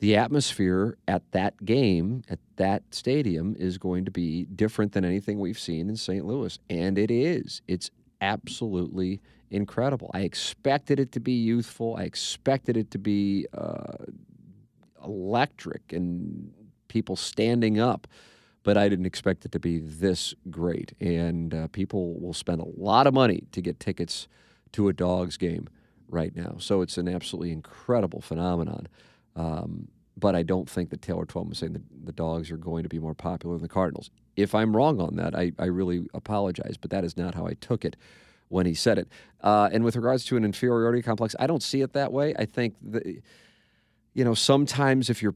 the 0.00 0.16
atmosphere 0.16 0.96
at 1.06 1.22
that 1.32 1.64
game, 1.64 2.22
at 2.28 2.38
that 2.56 2.82
stadium, 2.90 3.56
is 3.58 3.78
going 3.78 4.04
to 4.04 4.10
be 4.10 4.44
different 4.44 4.92
than 4.92 5.04
anything 5.04 5.38
we've 5.38 5.58
seen 5.58 5.88
in 5.88 5.96
St. 5.96 6.24
Louis. 6.24 6.58
And 6.70 6.98
it 6.98 7.10
is. 7.10 7.62
It's 7.66 7.90
absolutely 8.20 9.20
incredible. 9.50 10.10
I 10.14 10.20
expected 10.20 11.00
it 11.00 11.12
to 11.12 11.20
be 11.20 11.32
youthful, 11.32 11.96
I 11.96 12.02
expected 12.02 12.76
it 12.76 12.90
to 12.92 12.98
be 12.98 13.46
uh, 13.56 14.04
electric 15.04 15.92
and 15.92 16.52
people 16.88 17.16
standing 17.16 17.80
up 17.80 18.06
but 18.68 18.76
I 18.76 18.90
didn't 18.90 19.06
expect 19.06 19.46
it 19.46 19.52
to 19.52 19.58
be 19.58 19.78
this 19.78 20.34
great. 20.50 20.92
And 21.00 21.54
uh, 21.54 21.68
people 21.68 22.20
will 22.20 22.34
spend 22.34 22.60
a 22.60 22.66
lot 22.76 23.06
of 23.06 23.14
money 23.14 23.44
to 23.52 23.62
get 23.62 23.80
tickets 23.80 24.28
to 24.72 24.88
a 24.88 24.92
Dogs 24.92 25.38
game 25.38 25.70
right 26.06 26.36
now. 26.36 26.56
So 26.58 26.82
it's 26.82 26.98
an 26.98 27.08
absolutely 27.08 27.50
incredible 27.50 28.20
phenomenon. 28.20 28.88
Um, 29.34 29.88
but 30.18 30.36
I 30.36 30.42
don't 30.42 30.68
think 30.68 30.90
that 30.90 31.00
Taylor 31.00 31.24
Twellman 31.24 31.48
was 31.48 31.58
saying 31.60 31.72
that 31.72 32.04
the 32.04 32.12
Dogs 32.12 32.50
are 32.50 32.58
going 32.58 32.82
to 32.82 32.90
be 32.90 32.98
more 32.98 33.14
popular 33.14 33.56
than 33.56 33.62
the 33.62 33.70
Cardinals. 33.70 34.10
If 34.36 34.54
I'm 34.54 34.76
wrong 34.76 35.00
on 35.00 35.16
that, 35.16 35.34
I, 35.34 35.52
I 35.58 35.64
really 35.64 36.06
apologize, 36.12 36.76
but 36.78 36.90
that 36.90 37.04
is 37.04 37.16
not 37.16 37.34
how 37.34 37.46
I 37.46 37.54
took 37.54 37.86
it 37.86 37.96
when 38.48 38.66
he 38.66 38.74
said 38.74 38.98
it. 38.98 39.08
Uh, 39.40 39.70
and 39.72 39.82
with 39.82 39.96
regards 39.96 40.26
to 40.26 40.36
an 40.36 40.44
inferiority 40.44 41.00
complex, 41.00 41.34
I 41.40 41.46
don't 41.46 41.62
see 41.62 41.80
it 41.80 41.94
that 41.94 42.12
way. 42.12 42.34
I 42.38 42.44
think 42.44 42.74
that, 42.82 43.06
you 44.12 44.24
know, 44.26 44.34
sometimes 44.34 45.08
if 45.08 45.22
you're 45.22 45.34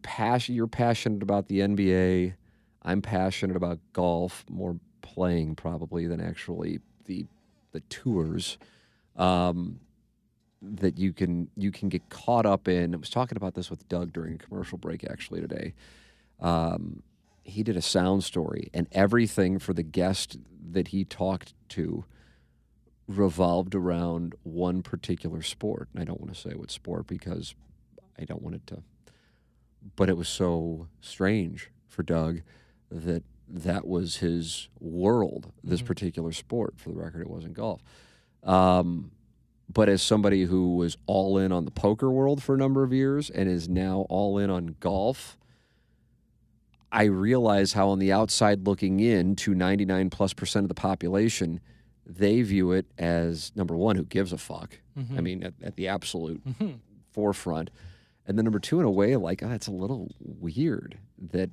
you're 0.49 0.67
passionate 0.67 1.23
about 1.23 1.49
the 1.49 1.61
NBA, 1.61 2.35
I'm 2.83 3.03
passionate 3.03 3.57
about 3.57 3.79
golf, 3.93 4.45
more 4.51 4.79
playing 5.01 5.57
probably 5.57 6.07
than 6.07 6.21
actually 6.21 6.81
the 7.07 7.27
the 7.73 7.81
tours. 7.81 8.59
Um, 9.17 9.81
that 10.63 10.97
you 10.97 11.13
can 11.13 11.49
you 11.57 11.73
can 11.73 11.89
get 11.89 12.09
caught 12.09 12.47
up 12.47 12.69
in. 12.69 12.95
I 12.95 12.97
was 12.97 13.11
talking 13.11 13.37
about 13.37 13.55
this 13.55 13.69
with 13.69 13.89
Doug 13.89 14.13
during 14.13 14.35
a 14.35 14.39
commercial 14.39 14.79
break 14.79 15.05
actually 15.09 15.41
today. 15.41 15.75
Um, 16.41 17.03
he 17.43 17.63
did 17.63 17.77
a 17.77 17.83
sound 17.83 18.23
story, 18.23 18.71
and 18.73 18.87
everything 18.93 19.59
for 19.59 19.75
the 19.75 19.83
guest 19.83 20.39
that 20.71 20.89
he 20.89 21.05
talked 21.05 21.55
to 21.71 22.05
revolved 23.09 23.75
around 23.75 24.35
one 24.45 24.83
particular 24.83 25.43
sport. 25.43 25.89
And 25.93 26.03
I 26.03 26.05
don't 26.05 26.21
want 26.21 26.33
to 26.33 26.41
say 26.41 26.55
what 26.55 26.71
sport 26.71 27.09
because 27.09 27.55
I 28.19 28.25
don't 28.25 28.43
want 28.43 28.55
it 28.55 28.67
to. 28.69 28.83
But 29.97 30.09
it 30.09 30.17
was 30.17 30.29
so 30.29 30.87
strange 31.01 31.71
for 31.89 32.05
Doug 32.05 32.43
that 32.93 33.25
that 33.49 33.87
was 33.87 34.17
his 34.17 34.69
world, 34.81 35.53
this 35.63 35.81
mm-hmm. 35.81 35.87
particular 35.89 36.33
sport. 36.33 36.75
For 36.79 36.91
the 36.91 36.97
record, 36.97 37.21
it 37.21 37.31
wasn't 37.31 37.55
golf. 37.55 37.83
Um, 38.43 39.13
but 39.73 39.89
as 39.89 40.03
somebody 40.03 40.45
who 40.45 40.77
was 40.77 40.97
all 41.07 41.39
in 41.39 41.53
on 41.53 41.65
the 41.65 41.71
poker 41.71 42.11
world 42.11 42.43
for 42.43 42.55
a 42.55 42.59
number 42.59 42.83
of 42.83 42.93
years 42.93 43.31
and 43.31 43.49
is 43.49 43.69
now 43.69 44.07
all 44.09 44.39
in 44.39 44.51
on 44.51 44.77
golf, 44.81 45.39
I 46.91 47.05
realize 47.05 47.73
how 47.73 47.89
on 47.89 47.99
the 47.99 48.13
outside 48.13 48.67
looking 48.67 49.01
in 49.01 49.35
to 49.37 49.55
99 49.55 50.11
plus 50.11 50.35
percent 50.35 50.65
of 50.65 50.69
the 50.69 50.75
population, 50.75 51.61
they 52.05 52.43
view 52.43 52.73
it 52.73 52.87
as 52.99 53.53
number 53.55 53.77
one, 53.77 53.97
who 53.97 54.05
gives 54.05 54.33
a 54.33 54.39
fuck? 54.39 54.79
Mm-hmm. 54.99 55.19
I 55.19 55.21
mean, 55.21 55.43
at, 55.43 55.55
at 55.63 55.77
the 55.77 55.89
absolute 55.89 56.47
mm-hmm. 56.47 56.73
forefront. 57.11 57.71
And 58.27 58.37
then 58.37 58.45
number 58.45 58.61
two, 58.61 58.79
in 58.79 58.85
a 58.85 58.91
way, 58.91 59.17
like, 59.17 59.43
oh, 59.43 59.51
it's 59.51 59.67
a 59.67 59.73
little 59.73 60.11
weird 60.21 60.99
that 61.31 61.51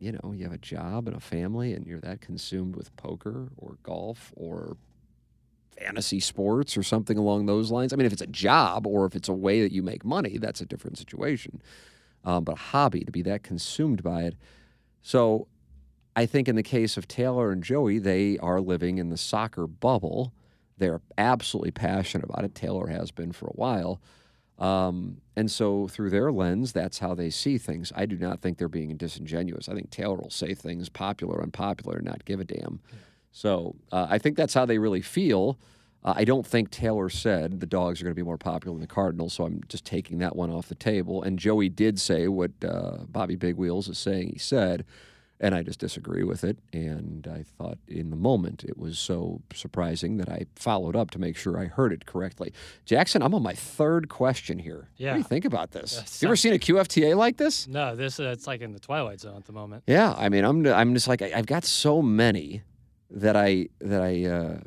you 0.00 0.12
know, 0.12 0.32
you 0.34 0.44
have 0.44 0.52
a 0.52 0.58
job 0.58 1.06
and 1.06 1.16
a 1.16 1.20
family 1.20 1.74
and 1.74 1.86
you're 1.86 2.00
that 2.00 2.20
consumed 2.20 2.74
with 2.74 2.94
poker 2.96 3.48
or 3.58 3.76
golf 3.82 4.32
or 4.34 4.76
fantasy 5.78 6.20
sports 6.20 6.76
or 6.76 6.82
something 6.82 7.18
along 7.18 7.46
those 7.46 7.70
lines. 7.70 7.92
I 7.92 7.96
mean, 7.96 8.06
if 8.06 8.12
it's 8.12 8.22
a 8.22 8.26
job 8.26 8.86
or 8.86 9.04
if 9.04 9.14
it's 9.14 9.28
a 9.28 9.34
way 9.34 9.62
that 9.62 9.72
you 9.72 9.82
make 9.82 10.04
money, 10.04 10.38
that's 10.38 10.60
a 10.60 10.66
different 10.66 10.98
situation. 10.98 11.60
Um, 12.24 12.44
but 12.44 12.52
a 12.52 12.56
hobby, 12.56 13.04
to 13.04 13.12
be 13.12 13.22
that 13.22 13.42
consumed 13.42 14.02
by 14.02 14.22
it. 14.22 14.36
So 15.02 15.46
I 16.16 16.26
think 16.26 16.48
in 16.48 16.56
the 16.56 16.62
case 16.62 16.96
of 16.96 17.06
Taylor 17.06 17.50
and 17.50 17.62
Joey, 17.62 17.98
they 17.98 18.38
are 18.38 18.60
living 18.60 18.98
in 18.98 19.10
the 19.10 19.16
soccer 19.16 19.66
bubble. 19.66 20.32
They're 20.78 21.00
absolutely 21.18 21.70
passionate 21.72 22.24
about 22.24 22.44
it. 22.44 22.54
Taylor 22.54 22.88
has 22.88 23.10
been 23.10 23.32
for 23.32 23.46
a 23.46 23.52
while. 23.52 24.00
Um, 24.60 25.22
and 25.36 25.50
so, 25.50 25.88
through 25.88 26.10
their 26.10 26.30
lens, 26.30 26.72
that's 26.72 26.98
how 26.98 27.14
they 27.14 27.30
see 27.30 27.56
things. 27.56 27.92
I 27.96 28.04
do 28.04 28.18
not 28.18 28.42
think 28.42 28.58
they're 28.58 28.68
being 28.68 28.94
disingenuous. 28.96 29.68
I 29.68 29.74
think 29.74 29.90
Taylor 29.90 30.16
will 30.16 30.30
say 30.30 30.54
things 30.54 30.90
popular, 30.90 31.42
unpopular, 31.42 31.96
and 31.96 32.04
not 32.04 32.26
give 32.26 32.40
a 32.40 32.44
damn. 32.44 32.80
So, 33.32 33.76
uh, 33.90 34.06
I 34.10 34.18
think 34.18 34.36
that's 34.36 34.52
how 34.52 34.66
they 34.66 34.76
really 34.78 35.00
feel. 35.00 35.58
Uh, 36.04 36.14
I 36.16 36.24
don't 36.24 36.46
think 36.46 36.70
Taylor 36.70 37.08
said 37.08 37.60
the 37.60 37.66
dogs 37.66 38.00
are 38.00 38.04
going 38.04 38.14
to 38.14 38.20
be 38.20 38.24
more 38.24 38.38
popular 38.38 38.74
than 38.74 38.80
the 38.80 38.86
Cardinals, 38.86 39.34
so 39.34 39.44
I'm 39.44 39.62
just 39.68 39.84
taking 39.84 40.18
that 40.18 40.36
one 40.36 40.50
off 40.50 40.68
the 40.68 40.74
table. 40.74 41.22
And 41.22 41.38
Joey 41.38 41.68
did 41.68 41.98
say 41.98 42.28
what 42.28 42.52
uh, 42.62 42.98
Bobby 43.08 43.36
Big 43.36 43.56
Wheels 43.56 43.88
is 43.88 43.98
saying 43.98 44.30
he 44.32 44.38
said, 44.38 44.84
and 45.40 45.54
I 45.54 45.62
just 45.62 45.80
disagree 45.80 46.22
with 46.22 46.44
it. 46.44 46.58
And 46.72 47.26
I 47.26 47.42
thought 47.42 47.78
in 47.88 48.10
the 48.10 48.16
moment 48.16 48.62
it 48.62 48.76
was 48.78 48.98
so 48.98 49.40
surprising 49.54 50.18
that 50.18 50.28
I 50.28 50.44
followed 50.54 50.94
up 50.94 51.10
to 51.12 51.18
make 51.18 51.36
sure 51.36 51.58
I 51.58 51.64
heard 51.64 51.92
it 51.92 52.04
correctly. 52.06 52.52
Jackson, 52.84 53.22
I'm 53.22 53.34
on 53.34 53.42
my 53.42 53.54
third 53.54 54.08
question 54.08 54.58
here. 54.58 54.88
What 54.90 54.98
do 54.98 55.04
Yeah. 55.04 55.16
you 55.16 55.22
think 55.22 55.44
about 55.46 55.70
this? 55.70 55.96
That 55.96 56.22
you 56.22 56.28
ever 56.28 56.36
seen 56.36 56.52
a 56.52 56.58
QFTA 56.58 57.16
like 57.16 57.38
this? 57.38 57.66
No, 57.66 57.96
this 57.96 58.20
uh, 58.20 58.24
it's 58.24 58.46
like 58.46 58.60
in 58.60 58.72
the 58.72 58.78
twilight 58.80 59.20
zone 59.20 59.36
at 59.36 59.46
the 59.46 59.52
moment. 59.52 59.84
Yeah, 59.86 60.14
I 60.16 60.28
mean, 60.28 60.44
I'm 60.44 60.66
I'm 60.66 60.94
just 60.94 61.08
like 61.08 61.22
I, 61.22 61.32
I've 61.34 61.46
got 61.46 61.64
so 61.64 62.02
many 62.02 62.62
that 63.10 63.34
I 63.36 63.68
that 63.80 64.02
I 64.02 64.24
uh, 64.26 64.58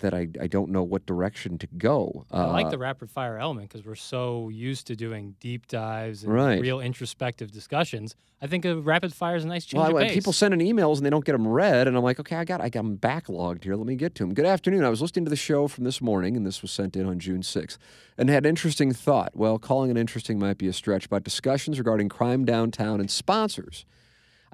that 0.00 0.14
I, 0.14 0.28
I 0.40 0.46
don't 0.46 0.70
know 0.70 0.82
what 0.82 1.06
direction 1.06 1.58
to 1.58 1.66
go. 1.78 2.24
I 2.30 2.44
like 2.46 2.66
Uh, 2.66 2.70
the 2.70 2.78
rapid 2.78 3.10
fire 3.10 3.38
element 3.38 3.68
because 3.70 3.84
we're 3.86 3.94
so 3.94 4.48
used 4.48 4.86
to 4.88 4.96
doing 4.96 5.36
deep 5.40 5.66
dives 5.68 6.24
and 6.24 6.32
Right. 6.32 6.60
real 6.60 6.80
introspective 6.80 7.50
discussions. 7.52 8.14
I 8.42 8.46
think 8.46 8.64
a 8.66 8.76
rapid 8.76 9.14
fire 9.14 9.36
is 9.36 9.44
a 9.44 9.48
nice 9.48 9.64
change 9.64 9.80
Well, 9.80 9.96
of 9.96 10.02
I- 10.02 10.06
pace. 10.08 10.14
people 10.14 10.32
sending 10.34 10.60
emails 10.60 10.96
and 10.98 11.06
they 11.06 11.10
don't 11.10 11.24
get 11.24 11.32
them 11.32 11.46
read, 11.48 11.86
and 11.88 11.96
I'm 11.96 12.02
like, 12.02 12.20
okay, 12.20 12.36
I 12.36 12.44
got, 12.44 12.60
I 12.60 12.68
got 12.68 12.82
them 12.82 12.98
backlogged 12.98 13.64
here. 13.64 13.74
Let 13.76 13.86
me 13.86 13.96
get 13.96 14.14
to 14.16 14.24
them. 14.24 14.34
Good 14.34 14.44
afternoon. 14.44 14.84
I 14.84 14.90
was 14.90 15.00
listening 15.00 15.24
to 15.24 15.30
the 15.30 15.36
show 15.36 15.66
from 15.68 15.84
this 15.84 16.02
morning, 16.02 16.36
and 16.36 16.44
this 16.44 16.60
was 16.60 16.70
sent 16.70 16.94
in 16.96 17.06
on 17.06 17.18
June 17.18 17.40
6th, 17.42 17.78
and 18.18 18.28
had 18.28 18.44
an 18.44 18.50
interesting 18.50 18.92
thought. 18.92 19.34
Well, 19.34 19.58
calling 19.58 19.90
it 19.90 19.96
interesting 19.96 20.38
might 20.38 20.58
be 20.58 20.66
a 20.68 20.72
stretch, 20.74 21.08
but 21.08 21.24
discussions 21.24 21.78
regarding 21.78 22.08
crime 22.10 22.44
downtown 22.44 23.00
and 23.00 23.10
sponsors. 23.10 23.86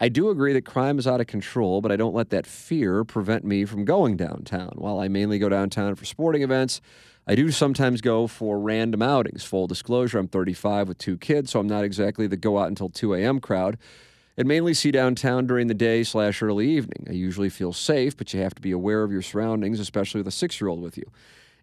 I 0.02 0.08
do 0.08 0.30
agree 0.30 0.54
that 0.54 0.64
crime 0.64 0.98
is 0.98 1.06
out 1.06 1.20
of 1.20 1.26
control, 1.26 1.82
but 1.82 1.92
I 1.92 1.96
don't 1.96 2.14
let 2.14 2.30
that 2.30 2.46
fear 2.46 3.04
prevent 3.04 3.44
me 3.44 3.66
from 3.66 3.84
going 3.84 4.16
downtown. 4.16 4.72
While 4.76 4.98
I 4.98 5.08
mainly 5.08 5.38
go 5.38 5.50
downtown 5.50 5.94
for 5.94 6.06
sporting 6.06 6.40
events, 6.40 6.80
I 7.26 7.34
do 7.34 7.50
sometimes 7.50 8.00
go 8.00 8.26
for 8.26 8.58
random 8.58 9.02
outings. 9.02 9.44
Full 9.44 9.66
disclosure, 9.66 10.18
I'm 10.18 10.26
35 10.26 10.88
with 10.88 10.96
two 10.96 11.18
kids, 11.18 11.50
so 11.50 11.60
I'm 11.60 11.66
not 11.66 11.84
exactly 11.84 12.26
the 12.26 12.38
go 12.38 12.58
out 12.58 12.68
until 12.68 12.88
2 12.88 13.12
a.m. 13.12 13.40
crowd 13.40 13.76
and 14.38 14.48
mainly 14.48 14.72
see 14.72 14.90
downtown 14.90 15.46
during 15.46 15.66
the 15.66 15.74
day 15.74 16.02
slash 16.02 16.40
early 16.40 16.66
evening. 16.66 17.06
I 17.10 17.12
usually 17.12 17.50
feel 17.50 17.74
safe, 17.74 18.16
but 18.16 18.32
you 18.32 18.40
have 18.40 18.54
to 18.54 18.62
be 18.62 18.70
aware 18.70 19.02
of 19.02 19.12
your 19.12 19.20
surroundings, 19.20 19.78
especially 19.78 20.20
with 20.20 20.28
a 20.28 20.32
six 20.32 20.58
year 20.62 20.68
old 20.68 20.80
with 20.80 20.96
you. 20.96 21.04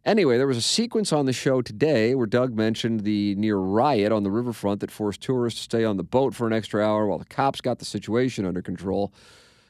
Anyway, 0.06 0.38
there 0.38 0.48
was 0.48 0.58
a 0.58 0.62
sequence 0.62 1.12
on 1.12 1.26
the 1.26 1.34
show 1.34 1.62
today 1.62 2.16
where 2.16 2.28
Doug 2.28 2.56
mentioned 2.56 3.02
the 3.02 3.36
near 3.36 3.58
riot 3.58 4.12
on 4.12 4.24
the 4.24 4.32
riverfront 4.32 4.80
that 4.80 4.92
forced 4.92 5.22
tourists 5.22 5.60
to 5.60 5.64
stay 5.64 5.84
on 5.84 5.98
the 5.98 6.04
boat 6.04 6.34
for 6.34 6.48
an 6.48 6.54
extra 6.54 6.86
hour 6.86 7.08
while 7.08 7.18
the 7.18 7.26
cops 7.26 7.60
got 7.60 7.80
the 7.80 7.86
situation 7.86 8.46
under 8.46 8.62
control. 8.62 9.12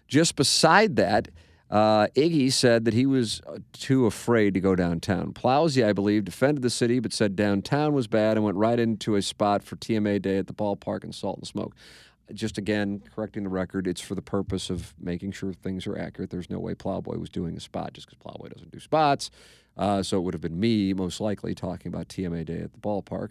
Just 0.08 0.36
beside 0.36 0.96
that, 0.98 1.30
uh, 1.70 2.08
Iggy 2.16 2.52
said 2.52 2.86
that 2.86 2.94
he 2.94 3.06
was 3.06 3.42
uh, 3.48 3.58
too 3.74 4.06
afraid 4.06 4.54
to 4.54 4.60
go 4.60 4.76
downtown. 4.76 5.34
Plowsy, 5.34 5.84
I 5.84 5.92
believe, 5.92 6.24
defended 6.24 6.62
the 6.62 6.70
city 6.70 7.00
but 7.00 7.12
said 7.12 7.36
downtown 7.36 7.94
was 7.94 8.08
bad 8.08 8.38
and 8.38 8.46
went 8.46 8.58
right 8.58 8.80
into 8.80 9.16
a 9.16 9.22
spot 9.22 9.64
for 9.64 9.76
TMA 9.76 10.22
Day 10.22 10.38
at 10.38 10.48
the 10.48 10.54
ballpark 10.54 11.04
and 11.04 11.14
Salt 11.14 11.40
and 11.40 11.48
Smoke. 11.48 11.76
Just 12.34 12.58
again, 12.58 13.02
correcting 13.16 13.44
the 13.44 13.50
record, 13.50 13.88
it's 13.88 14.02
for 14.02 14.16
the 14.16 14.22
purpose 14.22 14.70
of 14.70 14.94
making 15.00 15.32
sure 15.32 15.54
things 15.54 15.88
are 15.88 15.98
accurate. 15.98 16.30
There's 16.30 16.50
no 16.50 16.60
way 16.60 16.74
Plowboy 16.74 17.18
was 17.18 17.30
doing 17.30 17.56
a 17.56 17.60
spot 17.60 17.94
just 17.94 18.08
because 18.08 18.20
Plowboy 18.20 18.50
doesn't 18.50 18.72
do 18.72 18.80
spots. 18.80 19.32
Uh, 19.78 20.02
so 20.02 20.18
it 20.18 20.22
would 20.22 20.34
have 20.34 20.42
been 20.42 20.60
me, 20.60 20.94
most 20.94 21.22
likely, 21.22 21.54
talking 21.54 21.94
about 21.94 22.08
TMA 22.08 22.46
Day 22.46 22.60
at 22.60 22.74
the 22.74 22.80
ballpark. 22.80 23.30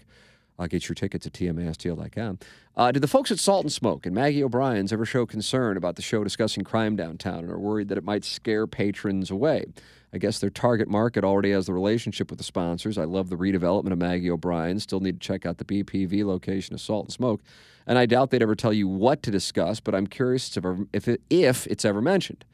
Uh, 0.58 0.66
get 0.66 0.88
your 0.88 0.94
tickets 0.94 1.26
at 1.26 1.32
tmastl.com. 1.32 2.38
Uh, 2.76 2.92
did 2.92 3.02
the 3.02 3.08
folks 3.08 3.30
at 3.30 3.38
Salt 3.38 3.64
and 3.64 3.72
Smoke 3.72 4.06
and 4.06 4.14
Maggie 4.14 4.42
O'Brien's 4.42 4.92
ever 4.92 5.04
show 5.04 5.26
concern 5.26 5.76
about 5.76 5.96
the 5.96 6.02
show 6.02 6.24
discussing 6.24 6.64
crime 6.64 6.96
downtown 6.96 7.40
and 7.40 7.50
are 7.50 7.58
worried 7.58 7.88
that 7.88 7.98
it 7.98 8.04
might 8.04 8.24
scare 8.24 8.66
patrons 8.66 9.30
away? 9.30 9.66
I 10.12 10.18
guess 10.18 10.38
their 10.38 10.50
target 10.50 10.88
market 10.88 11.24
already 11.24 11.50
has 11.50 11.66
the 11.66 11.74
relationship 11.74 12.30
with 12.30 12.38
the 12.38 12.44
sponsors. 12.44 12.96
I 12.96 13.04
love 13.04 13.28
the 13.28 13.36
redevelopment 13.36 13.92
of 13.92 13.98
Maggie 13.98 14.30
O'Brien. 14.30 14.80
Still 14.80 15.00
need 15.00 15.20
to 15.20 15.26
check 15.26 15.44
out 15.44 15.58
the 15.58 15.64
BPV 15.64 16.24
location 16.24 16.74
of 16.74 16.80
Salt 16.80 17.06
and 17.06 17.12
Smoke. 17.12 17.42
And 17.86 17.98
I 17.98 18.06
doubt 18.06 18.30
they'd 18.30 18.42
ever 18.42 18.56
tell 18.56 18.72
you 18.72 18.88
what 18.88 19.22
to 19.24 19.30
discuss, 19.30 19.78
but 19.78 19.94
I'm 19.94 20.06
curious 20.06 20.56
if, 20.56 20.64
if, 20.92 21.08
it, 21.08 21.20
if 21.28 21.66
it's 21.66 21.84
ever 21.84 22.00
mentioned. 22.00 22.44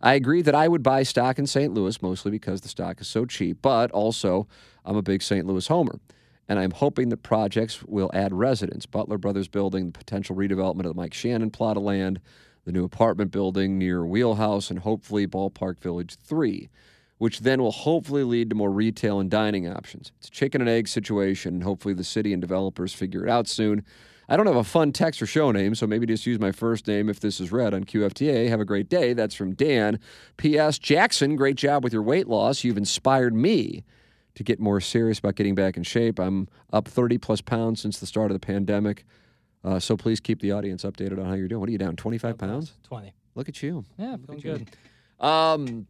I 0.00 0.14
agree 0.14 0.42
that 0.42 0.54
I 0.54 0.68
would 0.68 0.82
buy 0.82 1.02
stock 1.02 1.38
in 1.38 1.46
St. 1.46 1.74
Louis 1.74 2.00
mostly 2.00 2.30
because 2.30 2.60
the 2.60 2.68
stock 2.68 3.00
is 3.00 3.08
so 3.08 3.24
cheap, 3.24 3.58
but 3.62 3.90
also 3.90 4.46
I'm 4.84 4.96
a 4.96 5.02
big 5.02 5.22
St. 5.22 5.46
Louis 5.46 5.66
homer. 5.66 5.98
And 6.48 6.58
I'm 6.58 6.70
hoping 6.70 7.10
that 7.10 7.22
projects 7.22 7.82
will 7.82 8.10
add 8.14 8.32
residents. 8.32 8.86
Butler 8.86 9.18
Brothers 9.18 9.48
building, 9.48 9.86
the 9.86 9.98
potential 9.98 10.34
redevelopment 10.34 10.86
of 10.86 10.94
the 10.94 10.94
Mike 10.94 11.12
Shannon 11.12 11.50
plot 11.50 11.76
of 11.76 11.82
land, 11.82 12.20
the 12.64 12.72
new 12.72 12.84
apartment 12.84 13.30
building 13.30 13.76
near 13.76 14.06
Wheelhouse, 14.06 14.70
and 14.70 14.78
hopefully 14.78 15.26
Ballpark 15.26 15.78
Village 15.80 16.16
3, 16.16 16.70
which 17.18 17.40
then 17.40 17.60
will 17.60 17.72
hopefully 17.72 18.24
lead 18.24 18.48
to 18.50 18.56
more 18.56 18.70
retail 18.70 19.20
and 19.20 19.30
dining 19.30 19.68
options. 19.68 20.12
It's 20.18 20.28
a 20.28 20.30
chicken 20.30 20.62
and 20.62 20.70
egg 20.70 20.88
situation, 20.88 21.54
and 21.54 21.62
hopefully 21.64 21.92
the 21.92 22.04
city 22.04 22.32
and 22.32 22.40
developers 22.40 22.94
figure 22.94 23.26
it 23.26 23.30
out 23.30 23.46
soon. 23.48 23.84
I 24.28 24.36
don't 24.36 24.46
have 24.46 24.56
a 24.56 24.64
fun 24.64 24.92
text 24.92 25.22
or 25.22 25.26
show 25.26 25.50
name, 25.52 25.74
so 25.74 25.86
maybe 25.86 26.04
just 26.04 26.26
use 26.26 26.38
my 26.38 26.52
first 26.52 26.86
name 26.86 27.08
if 27.08 27.20
this 27.20 27.40
is 27.40 27.50
read 27.50 27.72
on 27.72 27.84
QFTA. 27.84 28.48
Have 28.48 28.60
a 28.60 28.64
great 28.64 28.88
day. 28.88 29.14
That's 29.14 29.34
from 29.34 29.54
Dan. 29.54 29.98
P.S. 30.36 30.78
Jackson, 30.78 31.34
great 31.34 31.56
job 31.56 31.82
with 31.82 31.94
your 31.94 32.02
weight 32.02 32.28
loss. 32.28 32.62
You've 32.62 32.76
inspired 32.76 33.34
me 33.34 33.84
to 34.34 34.44
get 34.44 34.60
more 34.60 34.80
serious 34.80 35.18
about 35.18 35.34
getting 35.34 35.54
back 35.54 35.76
in 35.76 35.82
shape. 35.82 36.18
I'm 36.18 36.46
up 36.72 36.86
30 36.86 37.16
plus 37.18 37.40
pounds 37.40 37.80
since 37.80 37.98
the 37.98 38.06
start 38.06 38.30
of 38.30 38.34
the 38.38 38.46
pandemic. 38.46 39.04
Uh, 39.64 39.78
so 39.78 39.96
please 39.96 40.20
keep 40.20 40.40
the 40.40 40.52
audience 40.52 40.84
updated 40.84 41.18
on 41.18 41.26
how 41.26 41.34
you're 41.34 41.48
doing. 41.48 41.60
What 41.60 41.68
are 41.68 41.72
you 41.72 41.78
down? 41.78 41.96
25 41.96 42.38
pounds? 42.38 42.74
Twenty. 42.84 43.14
Look 43.34 43.48
at 43.48 43.62
you. 43.62 43.84
Yeah, 43.98 44.16
Look 44.26 44.40
feeling 44.40 44.60
at 44.60 44.66
good. 45.20 45.26
Um, 45.26 45.86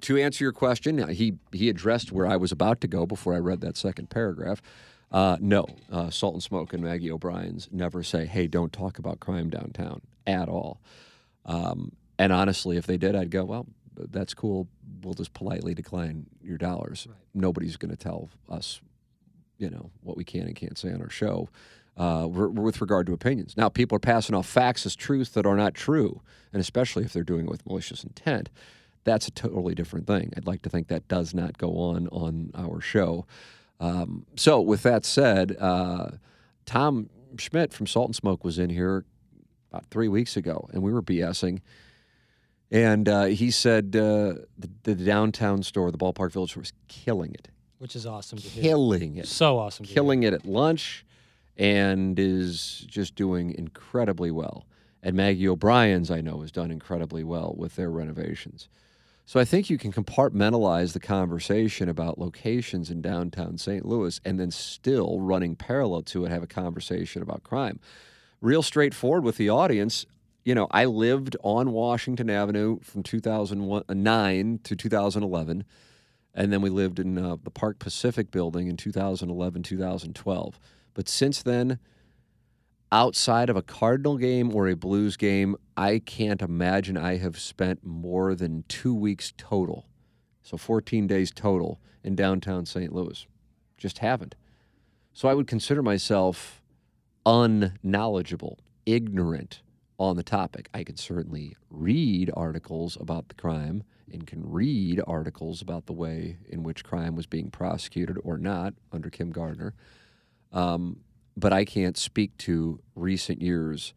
to 0.00 0.16
answer 0.18 0.44
your 0.44 0.52
question, 0.52 1.08
he 1.08 1.34
he 1.52 1.68
addressed 1.68 2.12
where 2.12 2.26
I 2.26 2.36
was 2.36 2.52
about 2.52 2.80
to 2.80 2.88
go 2.88 3.06
before 3.06 3.34
I 3.34 3.38
read 3.38 3.60
that 3.60 3.76
second 3.76 4.10
paragraph. 4.10 4.62
Uh, 5.12 5.36
no, 5.40 5.66
uh, 5.90 6.08
Salt 6.10 6.34
and 6.34 6.42
Smoke 6.42 6.72
and 6.72 6.82
Maggie 6.82 7.10
O'Brien's 7.10 7.68
never 7.70 8.02
say, 8.02 8.24
"Hey, 8.24 8.46
don't 8.46 8.72
talk 8.72 8.98
about 8.98 9.20
crime 9.20 9.50
downtown" 9.50 10.00
at 10.26 10.48
all. 10.48 10.80
Um, 11.44 11.92
and 12.18 12.32
honestly, 12.32 12.76
if 12.76 12.86
they 12.86 12.96
did, 12.96 13.14
I'd 13.14 13.30
go, 13.30 13.44
"Well, 13.44 13.66
that's 13.94 14.32
cool. 14.32 14.68
We'll 15.02 15.14
just 15.14 15.34
politely 15.34 15.74
decline 15.74 16.26
your 16.42 16.56
dollars. 16.56 17.06
Nobody's 17.34 17.76
going 17.76 17.90
to 17.90 17.96
tell 17.96 18.30
us, 18.48 18.80
you 19.58 19.68
know, 19.68 19.90
what 20.02 20.16
we 20.16 20.24
can 20.24 20.42
and 20.42 20.56
can't 20.56 20.78
say 20.78 20.92
on 20.92 21.02
our 21.02 21.10
show." 21.10 21.48
Uh, 21.94 22.26
r- 22.34 22.48
with 22.48 22.80
regard 22.80 23.06
to 23.06 23.12
opinions. 23.12 23.54
Now, 23.54 23.68
people 23.68 23.96
are 23.96 24.00
passing 24.00 24.34
off 24.34 24.46
facts 24.46 24.86
as 24.86 24.96
truth 24.96 25.34
that 25.34 25.44
are 25.44 25.56
not 25.56 25.74
true, 25.74 26.22
and 26.50 26.58
especially 26.58 27.04
if 27.04 27.12
they're 27.12 27.22
doing 27.22 27.44
it 27.44 27.50
with 27.50 27.66
malicious 27.66 28.02
intent 28.02 28.48
that's 29.04 29.26
a 29.26 29.30
totally 29.30 29.74
different 29.74 30.06
thing. 30.06 30.32
I'd 30.36 30.46
like 30.46 30.62
to 30.62 30.70
think 30.70 30.88
that 30.88 31.08
does 31.08 31.34
not 31.34 31.58
go 31.58 31.76
on 31.76 32.08
on 32.08 32.50
our 32.54 32.80
show. 32.80 33.26
Um, 33.82 34.26
so, 34.36 34.60
with 34.60 34.82
that 34.84 35.04
said, 35.04 35.56
uh, 35.58 36.10
Tom 36.66 37.10
Schmidt 37.36 37.72
from 37.72 37.86
Salt 37.88 38.08
and 38.08 38.14
Smoke 38.16 38.44
was 38.44 38.58
in 38.58 38.70
here 38.70 39.04
about 39.72 39.86
three 39.86 40.06
weeks 40.08 40.36
ago, 40.36 40.68
and 40.72 40.82
we 40.82 40.92
were 40.92 41.02
BSing. 41.02 41.60
And 42.70 43.08
uh, 43.08 43.24
he 43.24 43.50
said 43.50 43.86
uh, 43.96 44.34
the, 44.56 44.70
the 44.84 44.94
downtown 44.94 45.62
store, 45.62 45.90
the 45.90 45.98
Ballpark 45.98 46.32
Village 46.32 46.50
store, 46.50 46.60
was 46.62 46.72
killing 46.88 47.34
it, 47.34 47.48
Which 47.78 47.96
is 47.96 48.06
awesome 48.06 48.38
to 48.38 48.48
hear. 48.48 48.62
killing 48.62 49.16
it, 49.16 49.26
So 49.26 49.58
awesome. 49.58 49.84
To 49.84 49.88
hear. 49.88 49.94
killing 49.94 50.22
it 50.22 50.32
at 50.32 50.46
lunch, 50.46 51.04
and 51.56 52.18
is 52.18 52.84
just 52.88 53.14
doing 53.14 53.54
incredibly 53.58 54.30
well. 54.30 54.64
And 55.02 55.16
Maggie 55.16 55.48
O'Brien's, 55.48 56.10
I 56.10 56.20
know, 56.20 56.40
has 56.40 56.52
done 56.52 56.70
incredibly 56.70 57.24
well 57.24 57.52
with 57.58 57.74
their 57.74 57.90
renovations. 57.90 58.68
So 59.24 59.38
I 59.38 59.44
think 59.44 59.70
you 59.70 59.78
can 59.78 59.92
compartmentalize 59.92 60.92
the 60.92 61.00
conversation 61.00 61.88
about 61.88 62.18
locations 62.18 62.90
in 62.90 63.00
downtown 63.00 63.56
St. 63.56 63.84
Louis 63.84 64.20
and 64.24 64.38
then 64.38 64.50
still 64.50 65.20
running 65.20 65.54
parallel 65.54 66.02
to 66.02 66.24
it 66.24 66.30
have 66.30 66.42
a 66.42 66.48
conversation 66.48 67.22
about 67.22 67.44
crime. 67.44 67.78
Real 68.40 68.62
straightforward 68.62 69.22
with 69.22 69.36
the 69.36 69.48
audience. 69.48 70.06
You 70.44 70.56
know, 70.56 70.66
I 70.72 70.86
lived 70.86 71.36
on 71.44 71.70
Washington 71.70 72.28
Avenue 72.28 72.80
from 72.82 73.04
2009 73.04 74.60
to 74.64 74.76
2011, 74.76 75.64
and 76.34 76.52
then 76.52 76.60
we 76.60 76.70
lived 76.70 76.98
in 76.98 77.16
uh, 77.16 77.36
the 77.44 77.50
Park 77.50 77.78
Pacific 77.78 78.32
building 78.32 78.66
in 78.66 78.76
2011, 78.76 79.62
2012. 79.62 80.60
But 80.94 81.08
since 81.08 81.42
then, 81.42 81.78
outside 82.92 83.48
of 83.48 83.56
a 83.56 83.62
Cardinal 83.62 84.18
game 84.18 84.54
or 84.54 84.68
a 84.68 84.76
Blues 84.76 85.16
game, 85.16 85.56
I 85.76 85.98
can't 85.98 86.42
imagine 86.42 86.98
I 86.98 87.16
have 87.16 87.40
spent 87.40 87.84
more 87.84 88.34
than 88.34 88.64
two 88.68 88.94
weeks 88.94 89.32
total. 89.38 89.86
So 90.42 90.58
14 90.58 91.06
days 91.06 91.32
total 91.32 91.80
in 92.04 92.14
downtown 92.14 92.66
St. 92.66 92.92
Louis. 92.92 93.26
Just 93.78 93.98
haven't. 93.98 94.34
So 95.14 95.28
I 95.28 95.34
would 95.34 95.46
consider 95.46 95.82
myself 95.82 96.62
unknowledgeable, 97.24 98.58
ignorant 98.84 99.62
on 99.98 100.16
the 100.16 100.22
topic. 100.22 100.68
I 100.74 100.84
can 100.84 100.96
certainly 100.96 101.56
read 101.70 102.30
articles 102.36 102.98
about 103.00 103.28
the 103.28 103.34
crime 103.34 103.84
and 104.12 104.26
can 104.26 104.42
read 104.44 105.00
articles 105.06 105.62
about 105.62 105.86
the 105.86 105.92
way 105.92 106.38
in 106.48 106.62
which 106.62 106.84
crime 106.84 107.14
was 107.14 107.26
being 107.26 107.50
prosecuted 107.50 108.18
or 108.22 108.36
not 108.36 108.74
under 108.90 109.08
Kim 109.08 109.30
Gardner. 109.30 109.74
Um, 110.52 110.98
but 111.36 111.52
I 111.52 111.64
can't 111.64 111.96
speak 111.96 112.36
to 112.38 112.80
recent 112.94 113.40
years 113.42 113.94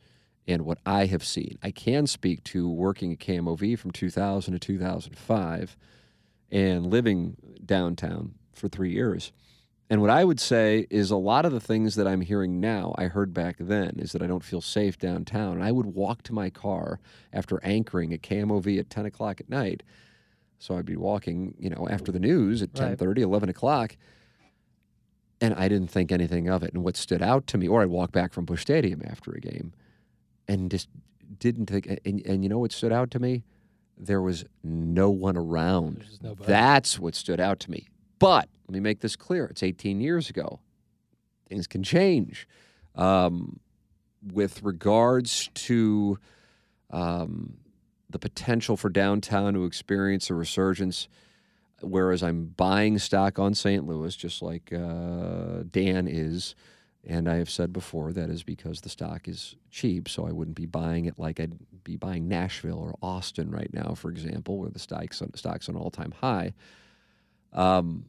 and 0.48 0.64
what 0.64 0.78
I 0.86 1.06
have 1.08 1.24
seen. 1.24 1.58
I 1.64 1.72
can 1.72 2.08
speak 2.08 2.44
to 2.46 2.70
working 2.70 3.12
at 3.12 3.20
KMOV 3.20 3.78
from 3.80 3.92
2000 3.92 4.54
to 4.54 4.60
2005 4.60 5.76
and 6.52 6.86
living 6.88 7.38
downtown 7.66 8.36
for 8.54 8.68
three 8.68 8.92
years. 8.92 9.32
And 9.90 10.02
what 10.02 10.10
I 10.10 10.24
would 10.24 10.40
say 10.40 10.88
is 10.90 11.12
a 11.12 11.16
lot 11.16 11.46
of 11.46 11.52
the 11.52 11.60
things 11.60 11.96
that 11.96 12.08
I'm 12.08 12.22
hearing 12.22 12.60
now, 12.60 12.96
I 12.98 13.06
heard 13.06 13.34
back 13.34 13.58
then, 13.60 13.98
is 14.00 14.14
that 14.14 14.22
I 14.24 14.28
don't 14.28 14.44
feel 14.44 14.62
safe 14.62 14.98
downtown. 14.98 15.54
And 15.54 15.64
I 15.64 15.72
would 15.72 15.88
walk 15.88 16.24
to 16.24 16.34
my 16.34 16.50
car 16.50 17.00
after 17.32 17.64
anchoring 17.64 18.12
at 18.12 18.22
KMOV 18.22 18.80
at 18.80 18.90
10 18.90 19.06
o'clock 19.06 19.40
at 19.40 19.50
night. 19.50 19.84
So 20.58 20.76
I'd 20.78 20.86
be 20.86 20.96
walking, 20.96 21.54
you 21.60 21.70
know, 21.70 21.88
after 21.90 22.12
the 22.12 22.20
news 22.20 22.64
at 22.64 22.70
Right. 22.80 22.98
10:30, 22.98 23.22
11 23.22 23.50
o'clock, 23.50 23.96
and 25.46 25.54
I 25.56 25.68
didn't 25.68 25.90
think 25.90 26.12
anything 26.12 26.50
of 26.50 26.64
it. 26.64 26.74
And 26.74 26.84
what 26.84 26.98
stood 26.98 27.22
out 27.22 27.46
to 27.48 27.58
me, 27.58 27.68
or 27.68 27.82
I'd 27.82 27.88
walk 27.88 28.12
back 28.12 28.34
from 28.34 28.46
Busch 28.46 28.62
Stadium 28.62 29.02
after 29.06 29.32
a 29.32 29.40
game, 29.40 29.74
and 30.48 30.72
just 30.72 30.90
didn't 31.40 31.68
think. 31.68 31.86
And, 32.06 32.26
and 32.26 32.44
you 32.44 32.50
know 32.50 32.60
what 32.60 32.72
stood 32.72 32.92
out 32.92 33.12
to 33.12 33.20
me? 33.20 33.44
There 33.98 34.22
was 34.22 34.44
no 34.64 35.10
one 35.10 35.38
around. 35.38 35.98
There's 35.98 36.10
just 36.10 36.24
nobody. 36.24 36.48
That's 36.48 37.00
what 37.00 37.16
stood 37.16 37.40
out 37.40 37.60
to 37.62 37.72
me. 37.72 37.88
But 38.20 38.50
let 38.68 38.74
me 38.74 38.80
make 38.80 39.02
this 39.02 39.16
clear: 39.16 39.46
it's 39.46 39.64
18 39.64 40.02
years 40.02 40.30
ago. 40.30 40.60
Things 41.48 41.68
can 41.68 41.84
change. 41.84 42.48
Um, 42.96 43.60
with 44.34 44.64
regards 44.64 45.50
to 45.54 46.18
um, 46.90 47.58
the 48.10 48.18
potential 48.18 48.76
for 48.76 48.90
downtown 48.90 49.54
to 49.54 49.66
experience 49.66 50.30
a 50.30 50.34
resurgence, 50.34 51.08
whereas 51.86 52.24
I'm 52.24 52.48
buying 52.58 52.98
stock 52.98 53.40
on 53.40 53.54
St. 53.54 53.86
Louis, 53.86 54.16
just 54.16 54.42
like 54.42 54.74
uh, 54.74 55.64
Dan 55.70 56.08
is, 56.08 56.56
and 57.04 57.30
I 57.30 57.36
have 57.36 57.50
said 57.50 57.72
before 57.72 58.12
that 58.14 58.30
is 58.30 58.44
because 58.44 58.82
the 58.82 58.90
stock 58.90 59.28
is 59.28 59.56
cheap, 59.70 60.10
so 60.10 60.28
I 60.28 60.32
wouldn't 60.32 60.58
be 60.58 60.66
buying 60.66 61.06
it 61.06 61.20
like 61.20 61.40
I'd 61.40 61.58
be 61.84 61.96
buying 61.96 62.28
Nashville 62.28 62.80
or 62.80 62.96
Austin 63.02 63.52
right 63.52 63.72
now, 63.74 63.94
for 63.94 64.10
example, 64.10 64.58
where 64.58 64.70
the 64.70 64.80
stock's 64.80 65.22
on, 65.22 65.34
stock's 65.36 65.70
on 65.70 65.76
all 65.76 65.92
time 65.92 66.14
high. 66.20 66.54
Um, 67.54 68.06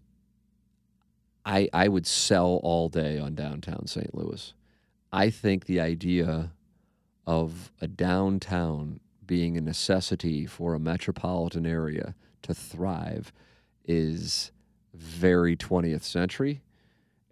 I 1.44 1.68
I 1.72 1.88
would 1.88 2.06
sell 2.06 2.60
all 2.62 2.88
day 2.88 3.18
on 3.18 3.34
downtown 3.34 3.86
St. 3.86 4.14
Louis. 4.14 4.54
I 5.12 5.30
think 5.30 5.66
the 5.66 5.80
idea 5.80 6.52
of 7.26 7.70
a 7.80 7.86
downtown 7.86 9.00
being 9.26 9.56
a 9.56 9.60
necessity 9.60 10.46
for 10.46 10.74
a 10.74 10.80
metropolitan 10.80 11.66
area 11.66 12.14
to 12.42 12.54
thrive 12.54 13.32
is 13.86 14.52
very 14.94 15.56
20th 15.56 16.02
century. 16.02 16.62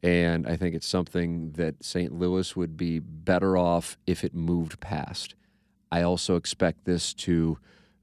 And 0.02 0.46
I 0.46 0.56
think 0.56 0.74
it's 0.74 0.86
something 0.86 1.52
that 1.52 1.82
St. 1.82 2.12
Louis 2.12 2.54
would 2.54 2.76
be 2.76 2.98
better 2.98 3.56
off 3.56 3.96
if 4.06 4.22
it 4.22 4.34
moved 4.34 4.78
past. 4.80 5.34
I 5.90 6.02
also 6.02 6.36
expect 6.36 6.84
this 6.84 7.14
to 7.14 7.58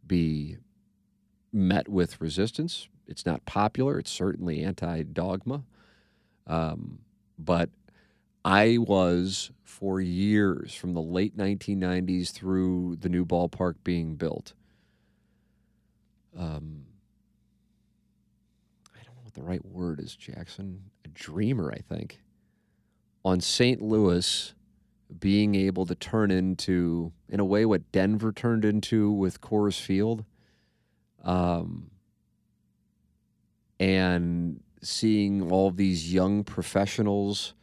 be 0.08 0.58
met 1.53 1.88
with 1.88 2.20
resistance. 2.20 2.88
It's 3.08 3.25
not 3.25 3.46
popular, 3.46 4.00
it's 4.00 4.12
certainly 4.12 4.63
anti 4.63 5.03
dogma. 5.03 5.63
Um, 6.48 7.00
but 7.38 7.70
I 8.43 8.77
was 8.79 9.51
for 9.63 10.01
years, 10.01 10.74
from 10.74 10.93
the 10.93 11.01
late 11.01 11.38
1990s 11.38 12.31
through 12.31 12.98
the 13.00 13.10
new 13.10 13.25
ballpark 13.25 13.75
being 13.84 14.15
built. 14.15 14.53
Um, 16.38 16.86
what 19.31 19.41
the 19.41 19.50
right 19.50 19.65
word 19.65 20.01
is, 20.01 20.15
Jackson. 20.15 20.81
A 21.05 21.07
dreamer, 21.07 21.71
I 21.71 21.79
think. 21.79 22.19
On 23.23 23.39
St. 23.39 23.81
Louis 23.81 24.53
being 25.19 25.55
able 25.55 25.85
to 25.85 25.95
turn 25.95 26.31
into, 26.31 27.13
in 27.29 27.39
a 27.39 27.45
way, 27.45 27.65
what 27.65 27.91
Denver 27.93 28.33
turned 28.33 28.65
into 28.65 29.09
with 29.09 29.39
Coors 29.39 29.79
Field. 29.79 30.25
Um, 31.24 31.91
and 33.79 34.61
seeing 34.81 35.50
all 35.50 35.72
these 35.72 36.13
young 36.13 36.44
professionals 36.44 37.53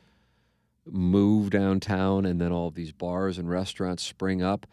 move 0.87 1.51
downtown 1.51 2.25
and 2.25 2.41
then 2.41 2.51
all 2.51 2.71
these 2.71 2.93
bars 2.93 3.37
and 3.37 3.51
restaurants 3.51 4.03
spring 4.03 4.43
up. 4.43 4.67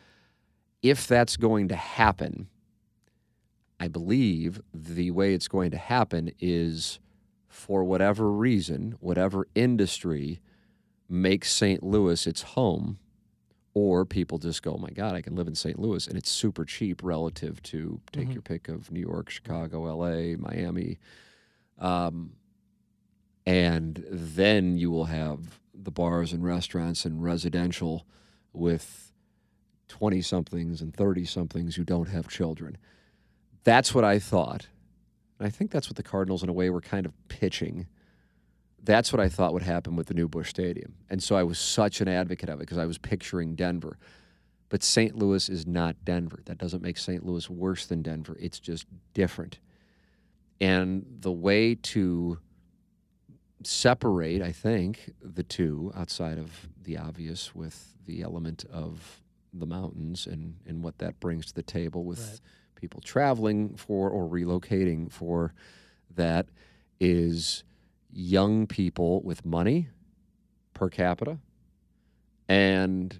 If 0.81 1.08
that's 1.08 1.36
going 1.36 1.67
to 1.69 1.75
happen, 1.75 2.47
I 3.79 3.88
believe 3.88 4.61
the 4.73 5.11
way 5.11 5.33
it's 5.33 5.47
going 5.47 5.71
to 5.71 5.77
happen 5.77 6.31
is 6.39 6.99
for 7.47 7.83
whatever 7.83 8.31
reason, 8.31 8.95
whatever 8.99 9.47
industry 9.55 10.39
makes 11.09 11.51
St. 11.51 11.83
Louis 11.83 12.25
its 12.25 12.41
home, 12.41 12.99
or 13.73 14.05
people 14.05 14.38
just 14.38 14.63
go, 14.63 14.73
oh 14.75 14.77
my 14.77 14.89
God, 14.89 15.13
I 15.15 15.21
can 15.21 15.35
live 15.35 15.47
in 15.47 15.55
St. 15.55 15.77
Louis 15.77 16.07
and 16.07 16.17
it's 16.17 16.29
super 16.31 16.63
cheap 16.63 17.03
relative 17.03 17.61
to 17.63 17.99
take 18.13 18.29
Mhm. 18.29 18.33
your 18.33 18.41
pick 18.41 18.69
of 18.69 18.91
New 18.91 19.01
York, 19.01 19.29
Chicago, 19.29 19.85
LA, 19.85 20.35
Miami. 20.38 20.97
Um, 21.77 22.31
and 23.45 24.03
then 24.09 24.77
you 24.77 24.89
will 24.89 25.05
have 25.05 25.59
the 25.73 25.91
bars 25.91 26.31
and 26.33 26.43
restaurants 26.43 27.05
and 27.05 27.21
residential 27.21 28.07
with 28.53 29.11
20 29.89 30.21
somethings 30.21 30.81
and 30.81 30.93
30 30.95 31.25
somethings 31.25 31.75
who 31.75 31.83
don't 31.83 32.07
have 32.09 32.27
children. 32.29 32.77
That's 33.65 33.93
what 33.93 34.06
I 34.06 34.19
thought. 34.19 34.67
And 35.38 35.45
I 35.45 35.49
think 35.49 35.71
that's 35.71 35.89
what 35.89 35.97
the 35.97 36.04
Cardinals, 36.04 36.43
in 36.43 36.49
a 36.49 36.54
way, 36.54 36.69
were 36.69 36.82
kind 36.82 37.06
of 37.06 37.12
pitching. 37.28 37.88
That's 38.82 39.12
what 39.12 39.19
I 39.19 39.28
thought 39.28 39.54
would 39.54 39.63
happen 39.63 39.95
with 39.95 40.08
the 40.08 40.13
new 40.13 40.30
Busch 40.30 40.49
Stadium. 40.49 40.93
And 41.10 41.21
so 41.21 41.36
I 41.36 41.43
was 41.43 41.60
such 41.60 41.99
an 41.99 42.08
advocate 42.08 42.47
of 42.47 42.60
it 42.60 42.62
because 42.62 42.78
I 42.78 42.86
was 42.86 42.97
picturing 42.97 43.56
Denver. 43.56 43.97
But 44.69 44.84
St. 44.84 45.15
Louis 45.15 45.49
is 45.49 45.67
not 45.67 45.95
Denver. 46.06 46.39
That 46.45 46.58
doesn't 46.58 46.82
make 46.82 46.97
St. 46.97 47.25
Louis 47.25 47.49
worse 47.49 47.86
than 47.86 48.01
Denver. 48.01 48.38
It's 48.39 48.60
just 48.60 48.86
different. 49.13 49.60
And 50.62 51.06
the 51.19 51.32
way 51.32 51.75
to 51.75 52.39
separate, 53.63 54.41
I 54.41 54.51
think, 54.51 55.12
the 55.21 55.43
two 55.43 55.91
outside 55.95 56.38
of 56.38 56.51
the 56.82 56.97
obvious 56.97 57.54
with 57.56 57.95
the 58.06 58.21
element 58.21 58.63
of 58.71 59.21
the 59.54 59.65
mountains 59.65 60.28
and, 60.28 60.56
and 60.67 60.84
what 60.84 60.99
that 60.99 61.19
brings 61.19 61.47
to 61.47 61.54
the 61.54 61.63
table 61.63 62.04
with 62.04 62.19
Right. 62.19 62.39
People 62.75 63.01
traveling 63.01 63.75
for 63.75 64.09
or 64.09 64.29
relocating 64.29 65.11
for 65.11 65.53
that 66.15 66.47
is 66.99 67.63
young 68.11 68.67
people 68.67 69.21
with 69.23 69.45
money 69.45 69.89
per 70.73 70.89
capita 70.89 71.38
and 72.47 73.19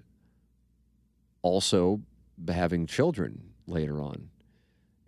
also 1.42 2.00
having 2.48 2.86
children 2.86 3.50
later 3.66 4.00
on. 4.00 4.28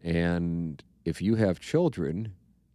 And 0.03 0.83
if 1.05 1.23
you 1.23 1.37
have 1.37 1.61
children, 1.61 2.35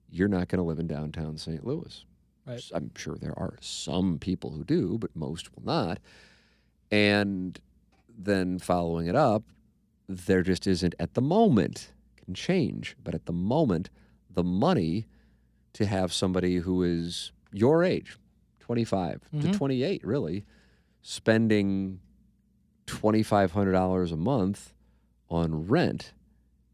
you're 0.10 0.28
not 0.28 0.48
going 0.48 0.58
to 0.58 0.64
live 0.64 0.80
in 0.80 0.88
downtown 0.88 1.38
St. 1.38 1.66
Louis. 1.66 2.06
Right. 2.46 2.62
I'm 2.74 2.92
sure 2.96 3.16
there 3.16 3.38
are 3.38 3.58
some 3.62 4.20
people 4.20 4.52
who 4.52 4.64
do, 4.64 4.98
but 4.98 5.16
most 5.16 5.56
will 5.56 5.64
not. 5.66 6.00
And 6.92 7.60
then 8.16 8.60
following 8.60 9.08
it 9.08 9.16
up, 9.16 9.44
there 10.08 10.42
just 10.44 10.68
isn't 10.68 10.96
at 11.00 11.14
the 11.14 11.22
moment, 11.22 11.92
can 12.24 12.34
change, 12.34 12.96
but 13.04 13.14
at 13.16 13.26
the 13.26 13.34
moment, 13.34 13.90
the 14.30 14.44
money 14.44 15.08
to 15.74 15.86
have 15.86 16.14
somebody 16.14 16.58
who 16.58 16.84
is 16.84 17.32
your 17.52 17.84
age, 17.84 18.18
25 18.60 19.30
to 19.32 19.48
Mhm. 19.48 19.54
28, 19.54 20.04
really, 20.06 20.46
spending 21.02 22.00
$2,500 22.86 24.12
a 24.12 24.18
month 24.18 24.74
on 25.30 25.68
rent 25.68 26.14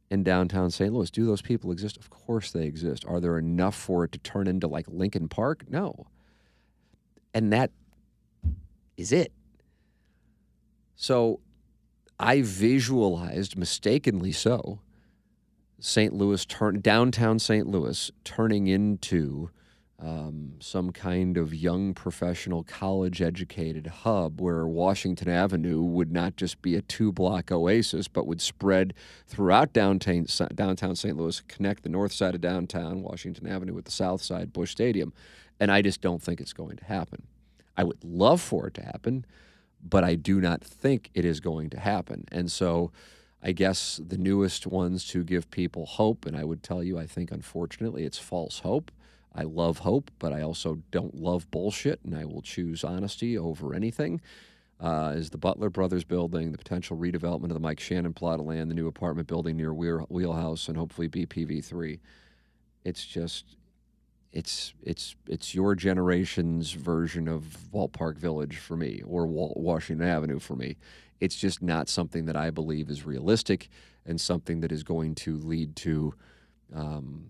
in 0.10 0.24
downtown 0.24 0.72
St. 0.72 0.92
Louis. 0.94 1.10
Do 1.12 1.26
those 1.26 1.42
people 1.42 1.72
exist? 1.72 1.98
Of 1.98 2.10
course 2.10 2.52
they 2.52 2.66
exist. 2.66 3.06
Are 3.06 3.20
there 3.20 3.38
enough 3.38 3.76
for 3.76 4.04
it 4.04 4.12
to 4.14 4.20
turn 4.20 4.48
into 4.48 4.68
like 4.68 4.88
Lincoln 4.88 5.30
Park? 5.30 5.70
No. 5.70 6.08
And 7.34 7.54
that 7.54 7.72
is 8.98 9.12
it. 9.12 9.32
So 10.96 11.40
I 12.20 12.42
visualized, 12.42 13.58
mistakenly 13.58 14.32
so, 14.34 14.80
St. 15.80 16.14
Louis 16.14 16.46
turn 16.46 16.82
downtown 16.82 17.40
St. 17.40 17.66
Louis 17.66 18.12
turning 18.26 18.68
into 18.68 19.50
um, 20.02 20.54
some 20.60 20.92
kind 20.92 21.38
of 21.38 21.54
young 21.54 21.94
professional 21.94 22.64
college 22.64 23.22
educated 23.22 23.88
hub 23.88 24.40
where 24.42 24.68
Washington 24.68 25.30
Avenue 25.30 25.82
would 25.82 26.12
not 26.12 26.36
just 26.36 26.62
be 26.62 26.76
a 26.76 26.82
two 26.82 27.12
block 27.12 27.52
oasis, 27.52 28.08
but 28.08 28.28
would 28.28 28.42
spread 28.42 28.94
throughout 29.28 29.74
downtown, 29.74 30.26
downtown 30.56 30.96
St. 30.96 31.18
Louis, 31.18 31.42
connect 31.48 31.84
the 31.84 31.90
north 31.90 32.12
side 32.12 32.36
of 32.36 32.42
downtown 32.42 33.02
Washington 33.02 33.48
Avenue 33.48 33.74
with 33.74 33.86
the 33.86 33.92
south 33.92 34.22
side, 34.22 34.54
Busch 34.54 34.72
Stadium. 34.72 35.14
And 35.60 35.72
I 35.72 35.82
just 35.82 36.02
don't 36.02 36.22
think 36.22 36.40
it's 36.40 36.54
going 36.54 36.78
to 36.78 36.86
happen. 36.86 37.24
I 37.76 37.84
would 37.84 38.04
love 38.04 38.42
for 38.42 38.68
it 38.68 38.74
to 38.76 38.84
happen, 38.84 39.26
but 39.88 40.04
I 40.04 40.16
do 40.16 40.42
not 40.42 40.64
think 40.64 41.10
it 41.14 41.26
is 41.26 41.40
going 41.40 41.70
to 41.72 41.80
happen. 41.80 42.26
And 42.32 42.52
so 42.52 42.92
I 43.42 43.54
guess 43.54 44.02
the 44.06 44.18
newest 44.18 44.68
ones 44.68 45.06
to 45.08 45.24
give 45.24 45.50
people 45.50 45.86
hope, 45.86 46.26
and 46.26 46.36
I 46.36 46.44
would 46.44 46.62
tell 46.62 46.84
you, 46.84 46.98
I 47.00 47.06
think 47.06 47.32
unfortunately 47.32 48.04
it's 48.04 48.18
false 48.18 48.60
hope. 48.60 48.92
I 49.34 49.44
love 49.44 49.80
hope, 49.80 50.12
but 50.20 50.34
I 50.34 50.42
also 50.42 50.80
don't 50.92 51.16
love 51.16 51.50
bullshit, 51.52 52.00
and 52.04 52.16
I 52.16 52.26
will 52.26 52.42
choose 52.42 52.84
honesty 52.84 53.38
over 53.38 53.74
anything. 53.74 54.22
Uh, 54.82 55.14
is 55.16 55.30
the 55.30 55.38
Butler 55.38 55.70
Brothers 55.70 56.04
building, 56.04 56.52
the 56.52 56.58
potential 56.58 56.98
redevelopment 56.98 57.46
of 57.46 57.54
the 57.54 57.60
Mike 57.60 57.80
Shannon 57.80 58.14
plot 58.14 58.40
of 58.40 58.46
land, 58.46 58.72
the 58.72 58.76
new 58.76 58.88
apartment 58.88 59.28
building 59.28 59.58
near 59.58 59.74
Wheelhouse, 59.74 60.68
and 60.68 60.78
hopefully 60.78 61.10
BPV3. 61.10 62.00
It's 62.86 63.06
just, 63.06 63.58
it's 64.32 64.74
it's 64.84 65.16
it's 65.28 65.56
your 65.56 65.76
generation's 65.76 66.72
version 66.72 67.28
of 67.28 67.72
Walt 67.74 67.94
Park 67.94 68.18
Village 68.18 68.58
for 68.58 68.76
me, 68.78 69.02
or 69.06 69.26
Walt 69.26 69.58
Washington 69.58 70.08
Avenue 70.08 70.40
for 70.40 70.56
me. 70.56 70.78
It's 71.20 71.36
just 71.36 71.62
not 71.62 71.90
something 71.90 72.26
that 72.26 72.36
I 72.36 72.50
believe 72.50 72.90
is 72.90 73.06
realistic, 73.06 73.70
and 74.06 74.22
something 74.22 74.62
that 74.62 74.72
is 74.72 74.84
going 74.84 75.16
to 75.16 75.38
lead 75.38 75.76
to 75.78 76.14
um, 76.74 77.30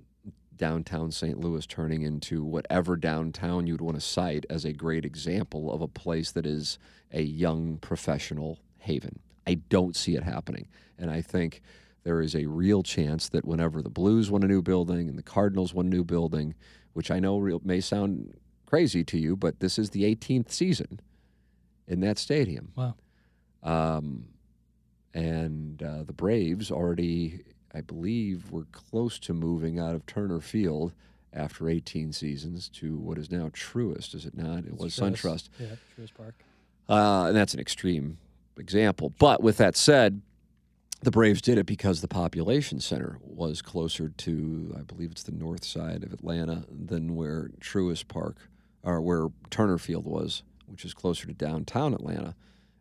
downtown 0.57 1.11
St. 1.11 1.39
Louis 1.39 1.65
turning 1.65 2.01
into 2.01 2.43
whatever 2.43 2.97
downtown 2.97 3.65
you'd 3.65 3.81
want 3.81 3.95
to 3.95 4.05
cite 4.05 4.45
as 4.49 4.65
a 4.65 4.73
great 4.73 5.05
example 5.05 5.71
of 5.71 5.81
a 5.81 5.87
place 5.87 6.31
that 6.31 6.45
is 6.45 6.77
a 7.13 7.21
young 7.21 7.77
professional 7.77 8.59
haven. 8.79 9.19
I 9.47 9.55
don't 9.55 9.95
see 9.95 10.15
it 10.15 10.23
happening, 10.23 10.67
and 10.97 11.09
I 11.09 11.21
think 11.21 11.61
there 12.03 12.21
is 12.21 12.35
a 12.35 12.45
real 12.45 12.83
chance 12.83 13.29
that 13.29 13.45
whenever 13.45 13.81
the 13.81 13.89
Blues 13.89 14.29
want 14.29 14.43
a 14.43 14.47
new 14.47 14.61
building 14.61 15.09
and 15.09 15.17
the 15.17 15.23
Cardinals 15.23 15.73
want 15.73 15.87
a 15.87 15.91
new 15.91 16.03
building, 16.03 16.55
which 16.93 17.11
I 17.11 17.19
know 17.19 17.37
real, 17.37 17.61
may 17.63 17.79
sound 17.79 18.37
crazy 18.65 19.03
to 19.03 19.17
you, 19.17 19.35
but 19.35 19.59
this 19.59 19.79
is 19.79 19.91
the 19.91 20.03
18th 20.03 20.51
season 20.51 20.99
in 21.87 22.01
that 22.01 22.17
stadium. 22.17 22.71
Wow. 22.75 22.95
Um, 23.63 24.25
and 25.13 25.81
uh, 25.81 26.03
the 26.03 26.13
Braves 26.13 26.71
already, 26.71 27.41
I 27.73 27.81
believe, 27.81 28.51
were 28.51 28.65
close 28.71 29.17
to 29.19 29.33
moving 29.33 29.79
out 29.79 29.95
of 29.95 30.05
Turner 30.05 30.39
Field 30.39 30.93
after 31.33 31.69
18 31.69 32.13
seasons 32.13 32.69
to 32.69 32.97
what 32.97 33.17
is 33.17 33.31
now 33.31 33.49
Truist, 33.49 34.15
is 34.15 34.25
it 34.25 34.35
not? 34.35 34.65
It 34.65 34.77
was 34.77 34.95
Truist. 34.95 35.21
SunTrust. 35.21 35.49
Yeah, 35.59 35.67
Truist 35.97 36.13
Park. 36.15 36.35
Uh, 36.87 37.27
and 37.27 37.35
that's 37.35 37.53
an 37.53 37.59
extreme 37.59 38.17
example. 38.57 39.13
But 39.17 39.41
with 39.41 39.57
that 39.57 39.75
said, 39.75 40.21
the 41.01 41.11
Braves 41.11 41.41
did 41.41 41.57
it 41.57 41.65
because 41.65 42.01
the 42.01 42.07
population 42.07 42.79
center 42.79 43.17
was 43.21 43.61
closer 43.61 44.09
to, 44.09 44.75
I 44.77 44.81
believe 44.81 45.11
it's 45.11 45.23
the 45.23 45.31
north 45.31 45.63
side 45.63 46.03
of 46.03 46.11
Atlanta 46.11 46.65
than 46.69 47.15
where 47.15 47.51
Truist 47.61 48.07
Park 48.07 48.37
or 48.83 49.01
where 49.01 49.27
Turner 49.49 49.77
Field 49.77 50.05
was, 50.05 50.43
which 50.65 50.83
is 50.83 50.93
closer 50.93 51.25
to 51.27 51.33
downtown 51.33 51.93
Atlanta. 51.93 52.35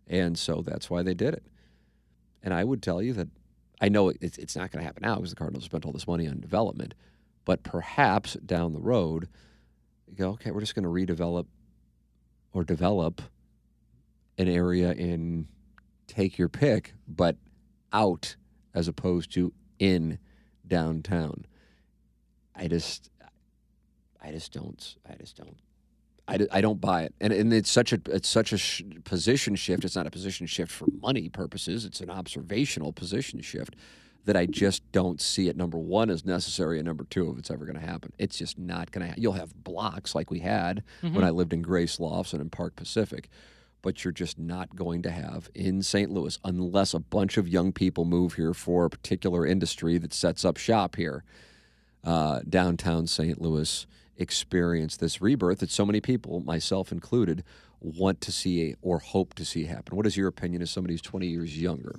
And 0.09 0.39
so 0.39 0.63
that's 0.67 0.91
why 0.91 1.03
they 1.03 1.15
did 1.15 1.35
it. 1.35 1.45
And 2.43 2.53
I 2.53 2.65
would 2.65 2.83
tell 2.83 3.01
you 3.01 3.13
that 3.15 3.29
I 3.81 3.89
know 3.89 4.13
it's, 4.21 4.39
it's 4.39 4.57
not 4.57 4.73
going 4.73 4.81
to 4.81 4.87
happen 4.87 5.03
now 5.03 5.17
because 5.17 5.31
the 5.31 5.37
Cardinals 5.37 5.65
spent 5.65 5.85
all 5.85 5.93
this 5.93 6.09
money 6.09 6.27
on 6.27 6.41
development, 6.41 6.95
but 7.45 7.63
perhaps 7.63 8.35
down 8.35 8.73
the 8.73 8.81
road, 8.81 9.29
you 10.09 10.17
go, 10.17 10.31
okay, 10.31 10.51
we're 10.51 10.61
just 10.61 10.75
going 10.75 10.83
to 10.83 10.89
redevelop 11.15 11.47
or 12.53 12.65
develop 12.65 13.23
an 14.39 14.49
area 14.49 14.93
in 14.93 15.47
take 16.09 16.39
your 16.39 16.49
pick, 16.49 16.95
but 17.07 17.37
out 17.93 18.37
as 18.75 18.89
opposed 18.89 19.33
to 19.33 19.53
in 19.79 20.19
downtown. 20.67 21.47
I 22.55 22.69
just, 22.69 23.11
I 24.23 24.31
just 24.31 24.53
don't, 24.53 24.97
I 25.09 25.15
just 25.15 25.37
don't, 25.37 25.57
I, 26.27 26.39
I 26.53 26.61
don't 26.61 26.81
buy 26.81 27.05
it. 27.05 27.15
And 27.21 27.33
and 27.33 27.53
it's 27.53 27.71
such 27.71 27.93
a 27.93 28.01
it's 28.07 28.29
such 28.29 28.53
a 28.53 28.59
sh- 28.59 28.83
position 29.05 29.57
shift. 29.57 29.85
It's 29.85 29.97
not 29.97 30.07
a 30.07 30.11
position 30.11 30.47
shift 30.47 30.71
for 30.71 30.87
money 31.01 31.29
purposes. 31.29 31.85
It's 31.85 32.01
an 32.01 32.11
observational 32.11 32.93
position 32.93 33.41
shift 33.41 33.77
that 34.27 34.37
I 34.37 34.45
just 34.45 34.83
don't 34.93 35.23
see 35.23 35.49
it. 35.49 35.57
Number 35.57 35.79
one 35.79 36.11
is 36.11 36.27
necessary, 36.27 36.79
and 36.79 36.87
number 36.87 37.05
two, 37.05 37.31
if 37.31 37.39
it's 37.39 37.51
ever 37.51 37.65
going 37.65 37.81
to 37.81 37.87
happen, 37.87 38.13
it's 38.19 38.37
just 38.37 38.59
not 38.59 38.91
going 38.91 39.07
to. 39.07 39.13
Ha- 39.13 39.17
You'll 39.17 39.33
have 39.33 39.65
blocks 39.65 40.15
like 40.15 40.31
we 40.31 40.41
had 40.41 40.83
mm-hmm. 41.03 41.15
when 41.15 41.25
I 41.25 41.31
lived 41.31 41.55
in 41.55 41.63
Grace 41.63 41.99
Lofts 41.99 42.35
and 42.35 42.43
in 42.43 42.51
Park 42.51 42.77
Pacific 42.77 43.31
but 43.83 44.05
you're 44.05 44.13
just 44.13 44.39
not 44.39 44.75
going 44.75 45.03
to 45.03 45.11
have 45.11 45.49
in 45.55 45.83
St. 45.83 46.11
Louis 46.11 46.39
unless 46.45 46.95
a 46.95 46.99
bunch 46.99 47.37
of 47.37 47.49
young 47.49 47.73
people 47.73 48.05
move 48.05 48.35
here 48.35 48.55
for 48.55 48.85
a 48.85 48.91
particular 48.91 49.47
industry 49.47 49.99
that 49.99 50.13
sets 50.13 50.45
up 50.45 50.57
shop 50.57 50.97
here. 50.97 51.25
Uh, 52.05 52.41
downtown 52.49 53.07
St. 53.07 53.41
Louis 53.41 53.87
experience 54.17 54.97
this 54.97 55.21
rebirth 55.21 55.61
that 55.61 55.71
so 55.71 55.87
many 55.87 56.01
people, 56.01 56.41
myself 56.41 56.93
included, 56.93 57.45
want 57.81 58.21
to 58.21 58.33
see 58.33 58.75
or 58.83 58.99
hope 58.99 59.35
to 59.35 59.45
see 59.45 59.65
happen. 59.65 59.97
What 59.97 60.07
is 60.07 60.17
your 60.17 60.29
opinion 60.29 60.63
as 60.63 60.71
somebody 60.71 60.95
who's 60.95 61.03
20 61.03 61.27
years 61.27 61.61
younger? 61.61 61.95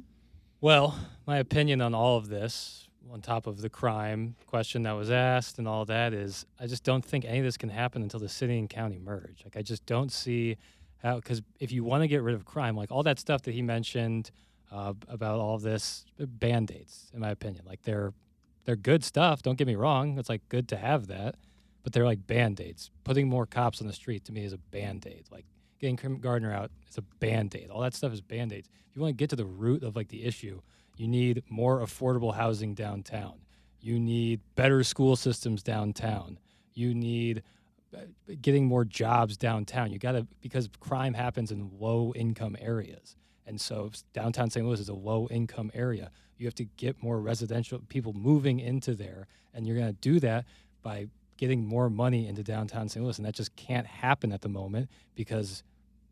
Well, 0.62 0.98
my 1.26 1.38
opinion 1.38 1.82
on 1.82 1.94
all 1.96 2.18
of 2.18 2.28
this, 2.28 2.90
on 3.12 3.22
top 3.22 3.48
of 3.48 3.62
the 3.62 3.70
crime 3.70 4.36
question 4.46 4.84
that 4.84 4.92
was 4.92 5.10
asked 5.10 5.58
and 5.58 5.68
all 5.68 5.86
that, 5.86 6.14
is 6.14 6.46
I 6.60 6.68
just 6.68 6.84
don't 6.84 7.04
think 7.04 7.24
any 7.26 7.40
of 7.40 7.46
this 7.46 7.58
can 7.58 7.70
happen 7.70 8.04
until 8.04 8.20
the 8.20 8.30
city 8.30 8.60
and 8.60 8.70
county 8.70 9.00
merge. 9.00 9.42
Like, 9.46 9.56
I 9.56 9.62
just 9.62 9.86
don't 9.86 10.12
see 10.12 10.58
how, 11.00 11.16
because 11.16 11.42
if 11.60 11.72
you 11.72 11.84
want 11.84 12.04
to 12.04 12.08
get 12.08 12.22
rid 12.22 12.36
of 12.36 12.46
crime, 12.46 12.76
like 12.76 12.92
all 12.92 13.04
that 13.04 13.20
stuff 13.20 13.42
that 13.44 13.54
he 13.54 13.62
mentioned 13.62 14.32
uh, 14.72 14.94
about 15.08 15.40
all 15.40 15.58
this, 15.58 16.06
band 16.20 16.72
aids, 16.72 17.10
in 17.14 17.20
my 17.20 17.30
opinion. 17.32 17.64
Like, 17.66 17.82
they're 17.84 18.14
they're 18.66 18.76
good 18.76 19.04
stuff. 19.04 19.42
Don't 19.42 19.58
get 19.58 19.66
me 19.66 19.74
wrong. 19.74 20.20
It's 20.20 20.30
like 20.30 20.48
good 20.48 20.68
to 20.70 20.78
have 20.78 21.08
that, 21.08 21.36
but 21.82 21.92
they're 21.92 22.06
like 22.06 22.28
band 22.28 22.62
aids. 22.62 22.92
Putting 23.04 23.28
more 23.28 23.48
cops 23.48 23.82
on 23.82 23.88
the 23.88 23.94
street 23.94 24.26
to 24.26 24.32
me 24.32 24.44
is 24.44 24.54
a 24.54 24.60
band 24.60 25.08
aid. 25.08 25.24
Like 25.32 25.46
getting 25.80 25.98
Kim 25.98 26.20
Gardner 26.20 26.54
out 26.54 26.70
is 26.88 26.98
a 26.98 27.02
band 27.02 27.56
aid. 27.56 27.72
All 27.72 27.82
that 27.82 27.96
stuff 27.96 28.14
is 28.14 28.22
band 28.22 28.54
aids. 28.54 28.70
If 28.88 28.96
you 28.96 29.02
want 29.02 29.18
to 29.18 29.18
get 29.18 29.32
to 29.32 29.36
the 29.36 29.46
root 29.46 29.82
of 29.82 29.96
like 29.96 30.10
the 30.10 30.24
issue, 30.24 30.62
you 30.98 31.08
need 31.08 31.42
more 31.50 31.80
affordable 31.80 32.36
housing 32.36 32.76
downtown. 32.76 33.40
You 33.80 34.00
need 34.00 34.42
better 34.56 34.84
school 34.84 35.16
systems 35.16 35.64
downtown. 35.64 36.38
You 36.76 36.94
need 36.94 37.40
uh, 37.40 37.42
Uh, 37.96 38.02
getting 38.42 38.66
more 38.66 38.86
jobs 38.86 39.36
downtown. 39.36 39.92
You 39.92 39.98
got 39.98 40.12
to 40.12 40.28
because 40.42 40.70
crime 40.80 41.14
happens 41.14 41.52
in 41.52 41.72
low 41.80 42.14
income 42.16 42.56
areas. 42.60 43.16
And 43.48 43.60
so 43.60 43.90
downtown 44.14 44.52
St. 44.52 44.64
Louis 44.64 44.80
is 44.80 44.90
a 44.90 44.94
low 44.94 45.28
income 45.32 45.72
area. 45.74 46.12
You 46.38 46.46
have 46.46 46.54
to 46.56 46.66
get 46.66 47.02
more 47.02 47.20
residential 47.20 47.80
people 47.90 48.14
moving 48.14 48.60
into 48.60 48.94
there. 48.94 49.28
And 49.56 49.66
you're 49.66 49.76
going 49.76 49.88
to 49.88 50.00
do 50.02 50.20
that 50.20 50.46
by 50.84 51.08
getting 51.38 51.66
more 51.66 51.90
money 51.90 52.28
into 52.28 52.44
downtown 52.44 52.90
St. 52.90 53.04
Louis. 53.04 53.18
And 53.18 53.26
that 53.26 53.34
just 53.34 53.56
can't 53.56 53.88
happen 53.88 54.32
at 54.32 54.42
the 54.42 54.50
moment 54.50 54.90
because 55.16 55.64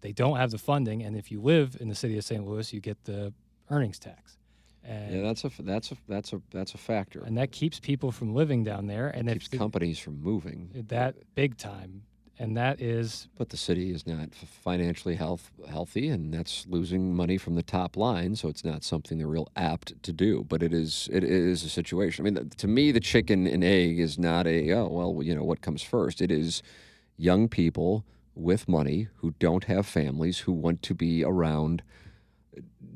they 0.01 0.11
don't 0.11 0.37
have 0.37 0.49
the 0.49 0.57
funding. 0.57 1.03
And 1.03 1.15
if 1.15 1.31
you 1.31 1.39
live 1.39 1.77
in 1.79 1.89
the 1.89 1.95
city 1.95 2.17
of 2.17 2.23
St. 2.23 2.43
Louis, 2.43 2.73
you 2.73 2.79
get 2.79 3.03
the 3.03 3.33
earnings 3.69 3.99
tax. 3.99 4.37
And, 4.87 5.15
Yeah, 5.15 5.21
that's 5.21 5.43
a 5.43 5.51
that's 5.59 5.91
a 5.91 5.97
that's 6.07 6.31
a 6.33 6.41
that's 6.49 6.73
a 6.73 6.77
factor. 6.77 7.21
and 7.25 7.37
that 7.37 7.51
keeps 7.51 7.79
people 7.79 8.11
from 8.11 8.33
living 8.33 8.63
down 8.63 8.87
there. 8.87 9.09
And 9.09 9.29
it 9.29 9.33
keeps 9.33 9.49
companies 9.49 9.99
from 9.99 10.21
moving. 10.21 10.71
Uh, 10.77 10.81
that 10.87 11.15
big 11.35 11.57
time. 11.57 12.03
And 12.39 12.55
that 12.55 12.79
is 12.79 13.27
But 13.35 13.49
the 13.49 13.57
city 13.57 13.91
is 13.91 14.05
not 14.05 14.33
financially 14.35 15.15
health, 15.15 15.49
healthy, 15.67 16.07
and 16.09 16.31
that's 16.31 16.67
losing 16.69 17.15
money 17.15 17.37
from 17.39 17.55
the 17.55 17.63
top 17.63 17.97
line. 17.97 18.35
So 18.35 18.47
it's 18.47 18.63
not 18.63 18.83
something 18.83 19.17
they're 19.17 19.27
real 19.27 19.49
apt 19.55 20.01
to 20.03 20.13
do. 20.13 20.45
But 20.47 20.61
it 20.61 20.71
is 20.71 21.09
it 21.11 21.23
is 21.23 21.63
a 21.63 21.69
situation. 21.69 22.25
I 22.25 22.29
mean, 22.29 22.49
to 22.49 22.67
me, 22.67 22.91
the 22.91 22.99
chicken 22.99 23.47
and 23.47 23.63
egg 23.63 23.99
is 23.99 24.17
not 24.19 24.45
a 24.47 24.71
oh 24.73 24.87
well, 24.87 25.23
you 25.23 25.35
know 25.35 25.43
what 25.43 25.61
comes 25.61 25.81
first. 25.81 26.21
It 26.21 26.31
is 26.31 26.61
young 27.17 27.49
people 27.49 28.05
with 28.35 28.67
money 28.67 29.07
who 29.17 29.33
don't 29.39 29.63
have 29.63 29.87
families 29.87 30.39
who 30.39 30.51
want 30.51 30.83
to 30.83 30.93
be 30.93 31.23
around 31.23 31.81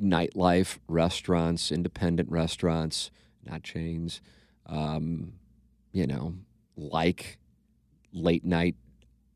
nightlife, 0.02 0.78
restaurants, 0.88 1.72
independent 1.72 2.30
restaurants, 2.30 3.12
not 3.46 3.64
chains. 3.64 4.22
Um, 4.66 5.34
you 5.92 6.08
know, 6.08 6.36
like 6.78 7.38
late 8.14 8.46
night 8.46 8.76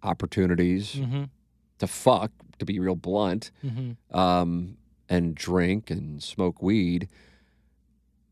opportunities 0.03 0.95
mm-hmm, 0.95 1.23
to 1.79 1.87
fuck, 1.87 2.31
to 2.59 2.65
be 2.65 2.79
real 2.79 2.95
blunt, 2.95 3.51
mm-hmm. 3.63 4.17
um, 4.17 4.77
and 5.09 5.35
drink 5.35 5.89
and 5.89 6.21
smoke 6.23 6.61
weed 6.61 7.09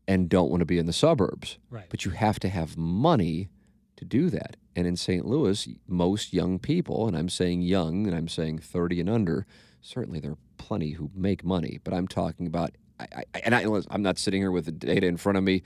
and 0.06 0.28
don't 0.28 0.50
want 0.50 0.60
to 0.60 0.66
be 0.66 0.78
in 0.78 0.86
the 0.86 0.92
suburbs. 0.92 1.58
right. 1.70 1.86
But 1.88 2.04
you 2.04 2.10
have 2.12 2.38
to 2.40 2.48
have 2.48 2.76
money 2.76 3.48
to 3.96 4.04
do 4.04 4.30
that. 4.30 4.56
And 4.76 4.86
in 4.86 4.96
St. 4.96 5.24
Louis, 5.24 5.78
most 5.86 6.32
young 6.32 6.58
people, 6.58 7.06
and 7.06 7.16
I'm 7.16 7.28
saying 7.28 7.62
young 7.62 8.06
and 8.06 8.14
I'm 8.14 8.28
saying 8.28 8.58
30 8.58 9.00
and 9.00 9.10
under, 9.10 9.46
certainly 9.80 10.20
there 10.20 10.32
are 10.32 10.38
plenty 10.58 10.92
who 10.92 11.10
make 11.14 11.44
money, 11.44 11.80
but 11.84 11.94
I'm 11.94 12.08
talking 12.08 12.46
about, 12.46 12.70
I, 12.98 13.06
I, 13.34 13.40
and 13.44 13.54
I, 13.54 13.66
I'm 13.90 14.02
not 14.02 14.18
sitting 14.18 14.40
here 14.40 14.50
with 14.50 14.66
the 14.66 14.72
data 14.72 15.06
in 15.06 15.16
front 15.16 15.38
of 15.38 15.44
me, 15.44 15.62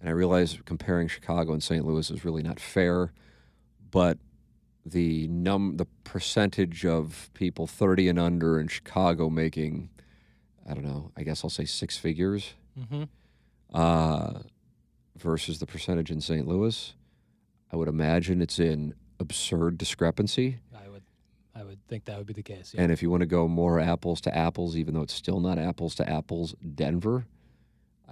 and 0.00 0.08
I 0.08 0.12
realize 0.12 0.58
comparing 0.64 1.08
Chicago 1.08 1.52
and 1.52 1.62
St. 1.62 1.84
Louis 1.84 2.10
is 2.10 2.24
really 2.24 2.42
not 2.42 2.60
fair, 2.60 3.12
but 3.90 4.18
the 4.84 5.26
num 5.28 5.76
the 5.76 5.86
percentage 6.04 6.84
of 6.84 7.30
people 7.32 7.66
30 7.66 8.10
and 8.10 8.18
under 8.18 8.60
in 8.60 8.68
Chicago 8.68 9.30
making, 9.30 9.88
I 10.68 10.74
don't 10.74 10.84
know, 10.84 11.10
I 11.16 11.22
guess 11.22 11.42
I'll 11.42 11.50
say 11.50 11.64
six 11.64 11.96
figures 11.96 12.54
mm-hmm. 12.78 13.04
uh, 13.72 14.40
versus 15.16 15.58
the 15.58 15.66
percentage 15.66 16.10
in 16.10 16.20
St. 16.20 16.46
Louis, 16.46 16.94
I 17.72 17.76
would 17.76 17.88
imagine 17.88 18.42
it's 18.42 18.58
in 18.58 18.94
absurd 19.18 19.78
discrepancy. 19.78 20.58
I 20.76 20.83
I 21.54 21.62
would 21.62 21.78
think 21.86 22.06
that 22.06 22.18
would 22.18 22.26
be 22.26 22.32
the 22.32 22.42
case. 22.42 22.72
Yeah. 22.74 22.82
And 22.82 22.92
if 22.92 23.02
you 23.02 23.10
want 23.10 23.20
to 23.20 23.26
go 23.26 23.46
more 23.46 23.78
apples 23.78 24.20
to 24.22 24.36
apples, 24.36 24.76
even 24.76 24.94
though 24.94 25.02
it's 25.02 25.14
still 25.14 25.40
not 25.40 25.58
apples 25.58 25.94
to 25.96 26.08
apples, 26.08 26.54
Denver, 26.74 27.26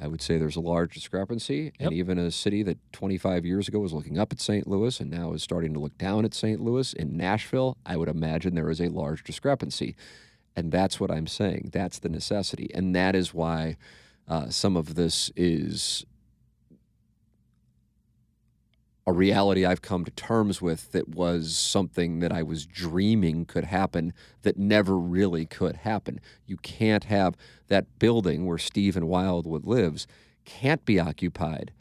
I 0.00 0.07
would 0.07 0.22
say 0.22 0.38
there's 0.38 0.57
a 0.57 0.61
large 0.61 0.94
discrepancy. 0.94 1.72
And 1.78 1.92
even 1.92 2.18
a 2.18 2.31
city 2.31 2.62
that 2.62 2.78
25 2.92 3.44
years 3.44 3.68
ago 3.68 3.81
was 3.81 3.92
looking 3.92 4.18
up 4.18 4.33
at 4.33 4.40
St. 4.40 4.66
Louis 4.66 4.98
and 5.00 5.11
now 5.11 5.33
is 5.33 5.42
starting 5.42 5.74
to 5.74 5.81
look 5.81 5.96
down 5.98 6.24
at 6.24 6.35
St. 6.35 6.61
Louis, 6.61 6.92
in 6.92 7.16
Nashville, 7.16 7.76
I 7.85 7.96
would 7.96 8.09
imagine 8.09 8.55
there 8.55 8.70
is 8.70 8.81
a 8.81 8.88
large 8.88 9.24
discrepancy. 9.24 9.96
And 10.55 10.70
that's 10.70 11.00
what 11.00 11.11
I'm 11.11 11.26
saying. 11.26 11.70
That's 11.72 11.98
the 11.98 12.09
necessity. 12.09 12.70
And 12.74 12.94
that 12.94 13.14
is 13.14 13.35
why 13.35 13.76
uh, 14.28 14.50
some 14.50 14.76
of 14.76 14.94
this 14.94 15.31
is 15.37 16.05
a 19.06 19.12
reality 19.12 19.64
I've 19.64 19.82
come 19.82 20.04
to 20.04 20.10
terms 20.12 20.62
with 20.62 20.92
that 20.92 21.08
was 21.08 21.56
something 21.56 22.20
that 22.20 22.32
I 22.32 22.42
was 22.42 22.66
dreaming 22.66 23.44
could 23.44 23.64
happen 23.64 24.12
that 24.42 24.56
never 24.56 24.96
really 24.96 25.44
could 25.44 25.76
happen. 25.76 26.20
You 26.46 26.56
can't 26.58 27.04
have 27.04 27.36
that 27.68 27.98
building 27.98 28.46
where 28.46 28.58
Stephen 28.58 29.08
Wildwood 29.08 29.66
lives 29.66 30.06
can't 30.44 30.84
be 30.84 31.00
occupied 31.00 31.72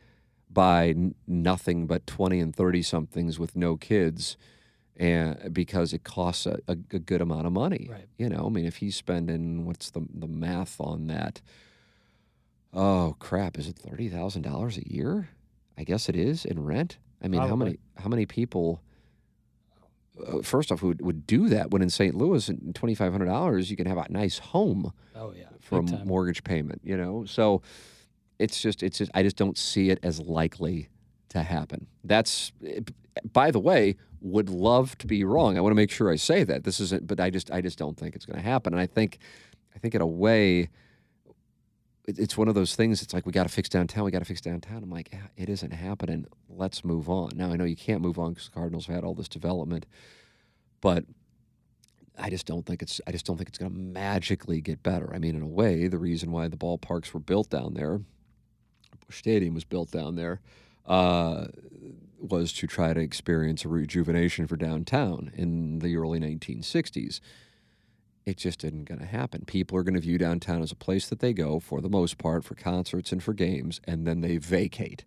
by 0.49 0.89
n- 0.89 1.15
nothing 1.27 1.86
but 1.86 2.07
20 2.07 2.39
and 2.39 2.55
30 2.55 2.81
somethings 2.81 3.39
with 3.39 3.55
no 3.55 3.77
kids 3.77 4.36
and 4.97 5.53
because 5.53 5.93
it 5.93 6.03
costs 6.03 6.45
a, 6.45 6.60
a, 6.67 6.73
a 6.91 6.99
good 6.99 7.21
amount 7.21 7.47
of 7.47 7.53
money. 7.53 7.88
Right. 7.89 8.07
You 8.17 8.29
know, 8.29 8.45
I 8.47 8.49
mean 8.49 8.65
if 8.65 8.77
he's 8.77 8.95
spending 8.95 9.65
what's 9.65 9.91
the 9.91 10.05
the 10.13 10.27
math 10.27 10.79
on 10.81 11.07
that? 11.07 11.41
Oh 12.73 13.15
crap, 13.19 13.57
is 13.60 13.67
it 13.67 13.75
$30,000 13.75 14.77
a 14.77 14.93
year? 14.93 15.29
I 15.77 15.84
guess 15.84 16.10
it 16.10 16.15
is 16.15 16.45
in 16.45 16.63
rent. 16.63 16.97
I 17.21 17.27
mean, 17.27 17.41
how 17.41 17.55
many 17.55 17.77
how 17.97 18.10
many 18.10 18.25
people? 18.25 18.81
Uh, 20.27 20.41
first 20.41 20.71
off, 20.71 20.84
would 20.84 21.01
would 21.01 21.25
do 21.25 21.49
that 21.49 21.71
when 21.71 21.81
in 21.81 21.89
St. 21.89 22.15
Louis, 22.15 22.49
in 22.49 22.73
twenty 22.73 22.95
five 22.95 23.12
hundred 23.12 23.25
dollars, 23.25 23.69
you 23.69 23.77
can 23.77 23.88
have 23.88 23.97
a 23.97 24.05
nice 24.10 24.39
home 24.39 24.91
oh 25.15 25.34
yeah. 25.36 25.45
for 25.60 25.79
a 25.79 25.84
time. 25.84 26.07
mortgage 26.07 26.43
payment. 26.43 26.81
You 26.84 26.97
know, 26.97 27.25
so 27.25 27.62
it's 28.39 28.62
just 28.62 28.84
it's 28.84 28.97
just 28.97 29.12
I 29.13 29.23
just 29.23 29.38
don't 29.38 29.57
see 29.57 29.89
it 29.89 29.99
as 30.03 30.19
likely 30.19 30.89
to 31.29 31.43
happen. 31.43 31.88
That's 32.03 32.51
by 33.31 33.51
the 33.51 33.60
way, 33.60 33.95
would 34.19 34.49
love 34.49 34.97
to 34.99 35.07
be 35.07 35.23
wrong. 35.23 35.57
I 35.57 35.62
want 35.62 35.71
to 35.71 35.75
make 35.75 35.91
sure 35.91 36.12
I 36.12 36.15
say 36.15 36.43
that 36.43 36.63
this 36.63 36.79
isn't, 36.79 37.07
but 37.07 37.19
I 37.19 37.29
just 37.29 37.51
I 37.51 37.62
just 37.62 37.77
don't 37.77 37.97
think 37.97 38.15
it's 38.15 38.25
going 38.25 38.38
to 38.38 38.43
happen. 38.43 38.73
And 38.73 38.81
I 38.81 38.88
think 38.88 39.19
I 39.75 39.79
think 39.79 39.95
in 39.95 40.01
a 40.01 40.07
way. 40.07 40.69
It- 42.12 42.19
It's 42.19 42.38
one 42.38 42.47
of 42.47 42.56
those 42.56 42.76
things. 42.76 43.02
It's 43.02 43.13
like 43.13 43.26
we 43.26 43.32
got 43.32 43.43
to 43.43 43.50
fix 43.50 43.69
downtown. 43.69 44.06
We 44.06 44.12
got 44.12 44.19
to 44.19 44.26
fix 44.26 44.41
downtown. 44.41 44.84
I'm 44.84 44.89
like, 44.89 45.13
it 45.38 45.50
isn't 45.50 45.71
happening. 45.71 46.26
Let's 46.50 46.84
move 46.86 47.10
on. 47.10 47.32
Now 47.36 47.52
I 47.52 47.56
know 47.58 47.63
you 47.65 47.76
can't 47.76 48.02
move 48.02 48.19
on 48.19 48.32
because 48.34 48.45
the 48.50 48.54
Cardinals 48.54 48.86
have 48.88 48.95
had 48.95 49.04
all 49.04 49.13
this 49.15 49.28
development, 49.30 49.86
but 50.82 51.06
I 52.17 52.30
just 52.30 52.45
don't 52.45 52.65
think 52.65 52.82
it's 52.82 53.02
I 53.08 53.12
just 53.12 53.26
don't 53.26 53.38
think 53.38 53.50
it's 53.50 53.58
going 53.58 53.71
to 53.71 53.78
magically 53.78 54.62
get 54.62 54.84
better. 54.84 55.13
I 55.13 55.17
mean, 55.19 55.36
in 55.36 55.41
a 55.41 55.47
way, 55.47 55.88
the 55.88 55.97
reason 55.97 56.32
why 56.32 56.47
the 56.47 56.58
ballparks 56.58 57.13
were 57.13 57.19
built 57.19 57.50
down 57.50 57.74
there, 57.74 58.02
Busch 59.08 59.17
Stadium 59.19 59.54
was 59.54 59.63
built 59.63 59.91
down 59.91 60.15
there, 60.15 60.41
uh, 60.86 61.47
was 62.19 62.52
to 62.54 62.67
try 62.67 62.93
to 62.93 63.00
experience 63.00 63.65
a 63.65 63.69
rejuvenation 63.69 64.45
for 64.45 64.56
downtown 64.58 65.32
in 65.36 65.80
the 65.80 65.95
early 65.95 66.19
1960s. 66.19 67.19
It 68.25 68.38
just 68.38 68.63
isn't 68.63 68.86
going 68.86 68.99
to 68.99 69.05
happen. 69.05 69.45
People 69.45 69.77
are 69.77 69.84
going 69.84 69.95
to 69.95 69.99
view 69.99 70.17
downtown 70.17 70.62
as 70.62 70.71
a 70.71 70.75
place 70.75 71.10
that 71.10 71.19
they 71.19 71.34
go 71.34 71.60
for 71.60 71.81
the 71.81 71.89
most 71.89 72.17
part 72.17 72.43
for 72.43 72.55
concerts 72.55 73.12
and 73.12 73.21
for 73.21 73.34
games, 73.34 73.81
and 73.86 74.05
then 74.05 74.21
they 74.21 74.38
vacate 74.38 75.05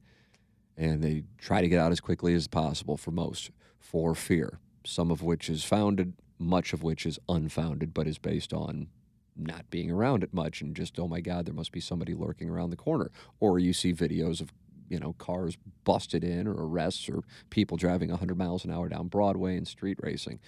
and 0.76 1.02
they 1.02 1.22
try 1.38 1.60
to 1.60 1.68
get 1.68 1.78
out 1.78 1.92
as 1.92 2.00
quickly 2.00 2.34
as 2.34 2.48
possible 2.48 2.96
for 2.96 3.10
most 3.10 3.50
for 3.78 4.14
fear, 4.14 4.58
some 4.84 5.10
of 5.10 5.22
which 5.22 5.48
is 5.48 5.64
founded, 5.64 6.14
much 6.38 6.72
of 6.72 6.82
which 6.82 7.06
is 7.06 7.18
unfounded, 7.28 7.94
but 7.94 8.06
is 8.06 8.18
based 8.18 8.52
on 8.52 8.88
not 9.36 9.68
being 9.70 9.90
around 9.90 10.22
it 10.22 10.32
much 10.32 10.60
and 10.60 10.76
just, 10.76 10.98
oh 10.98 11.08
my 11.08 11.20
God, 11.20 11.46
there 11.46 11.54
must 11.54 11.72
be 11.72 11.80
somebody 11.80 12.14
lurking 12.14 12.48
around 12.48 12.70
the 12.70 12.76
corner. 12.76 13.10
Or 13.40 13.58
you 13.58 13.72
see 13.72 13.92
videos 13.92 14.40
of, 14.40 14.52
you 14.88 14.98
know, 14.98 15.14
cars 15.14 15.56
busted 15.84 16.22
in 16.24 16.46
or 16.46 16.54
arrests 16.54 17.08
or 17.08 17.22
people 17.50 17.76
driving 17.76 18.10
100 18.10 18.36
miles 18.36 18.64
an 18.64 18.72
hour 18.72 18.88
down 18.88 19.08
Broadway 19.08 19.56
and 19.56 19.66
street 19.66 19.98
racing. 20.02 20.40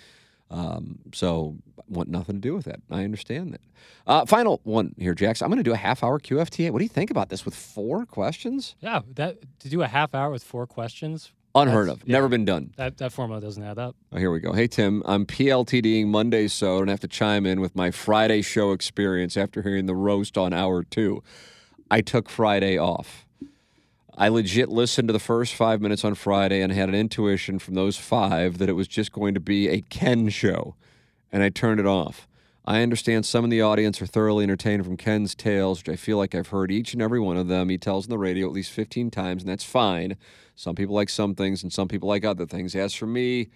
Um, 0.50 0.98
so 1.12 1.56
want 1.88 2.08
nothing 2.08 2.36
to 2.36 2.40
do 2.40 2.54
with 2.54 2.64
that. 2.66 2.80
I 2.90 3.04
understand 3.04 3.52
that. 3.52 3.60
Uh, 4.06 4.24
final 4.26 4.60
one 4.64 4.94
here, 4.98 5.14
Jax. 5.14 5.42
I'm 5.42 5.48
going 5.48 5.58
to 5.58 5.62
do 5.64 5.72
a 5.72 5.76
half 5.76 6.02
hour 6.04 6.18
QFTA. 6.20 6.70
What 6.70 6.78
do 6.78 6.84
you 6.84 6.88
think 6.88 7.10
about 7.10 7.28
this 7.28 7.44
with 7.44 7.54
four 7.54 8.06
questions? 8.06 8.76
Yeah, 8.80 9.00
that 9.14 9.38
to 9.60 9.68
do 9.68 9.82
a 9.82 9.88
half 9.88 10.14
hour 10.14 10.30
with 10.30 10.44
four 10.44 10.66
questions, 10.66 11.32
Unheard 11.54 11.88
of. 11.88 12.02
yeah. 12.04 12.12
Never 12.12 12.28
been 12.28 12.44
done. 12.44 12.72
that 12.76 12.98
that 12.98 13.12
formula 13.12 13.40
doesn't 13.40 13.62
add 13.62 13.78
up. 13.78 13.96
Oh, 14.12 14.18
here 14.18 14.30
we 14.30 14.40
go. 14.40 14.52
Hey, 14.52 14.66
Tim, 14.68 15.02
I'm 15.06 15.24
PLTDing 15.26 16.06
Monday, 16.08 16.48
so 16.48 16.76
I 16.76 16.78
don't 16.78 16.88
have 16.88 17.00
to 17.00 17.08
chime 17.08 17.46
in 17.46 17.60
with 17.60 17.74
my 17.74 17.90
Friday 17.90 18.42
show 18.42 18.72
experience 18.72 19.36
after 19.36 19.62
hearing 19.62 19.86
the 19.86 19.94
roast 19.96 20.36
on 20.38 20.52
hour 20.52 20.82
two. 20.84 21.22
I 21.90 22.00
took 22.02 22.28
Friday 22.28 22.78
off. 22.78 23.25
I 24.18 24.28
legit 24.28 24.70
listened 24.70 25.08
to 25.08 25.12
the 25.12 25.18
first 25.18 25.54
five 25.54 25.82
minutes 25.82 26.02
on 26.02 26.14
Friday 26.14 26.62
and 26.62 26.72
had 26.72 26.88
an 26.88 26.94
intuition 26.94 27.58
from 27.58 27.74
those 27.74 27.98
five 27.98 28.56
that 28.56 28.68
it 28.70 28.72
was 28.72 28.88
just 28.88 29.12
going 29.12 29.34
to 29.34 29.40
be 29.40 29.68
a 29.68 29.82
Ken 29.82 30.30
show, 30.30 30.74
and 31.30 31.42
I 31.42 31.50
turned 31.50 31.80
it 31.80 31.86
off. 31.86 32.26
I 32.64 32.80
understand 32.80 33.26
some 33.26 33.44
in 33.44 33.50
the 33.50 33.60
audience 33.60 34.00
are 34.00 34.06
thoroughly 34.06 34.44
entertained 34.44 34.86
from 34.86 34.96
Ken's 34.96 35.34
tales, 35.34 35.80
which 35.80 35.90
I 35.90 35.96
feel 35.96 36.16
like 36.16 36.34
I've 36.34 36.48
heard 36.48 36.72
each 36.72 36.94
and 36.94 37.02
every 37.02 37.20
one 37.20 37.36
of 37.36 37.48
them. 37.48 37.68
He 37.68 37.76
tells 37.76 38.06
on 38.06 38.10
the 38.10 38.18
radio 38.18 38.46
at 38.46 38.54
least 38.54 38.72
15 38.72 39.10
times, 39.10 39.42
and 39.42 39.50
that's 39.50 39.64
fine. 39.64 40.16
Some 40.54 40.74
people 40.74 40.94
like 40.94 41.10
some 41.10 41.34
things, 41.34 41.62
and 41.62 41.70
some 41.70 41.86
people 41.86 42.08
like 42.08 42.24
other 42.24 42.46
things. 42.46 42.74
As 42.74 42.94
for 42.94 43.06
me, 43.06 43.50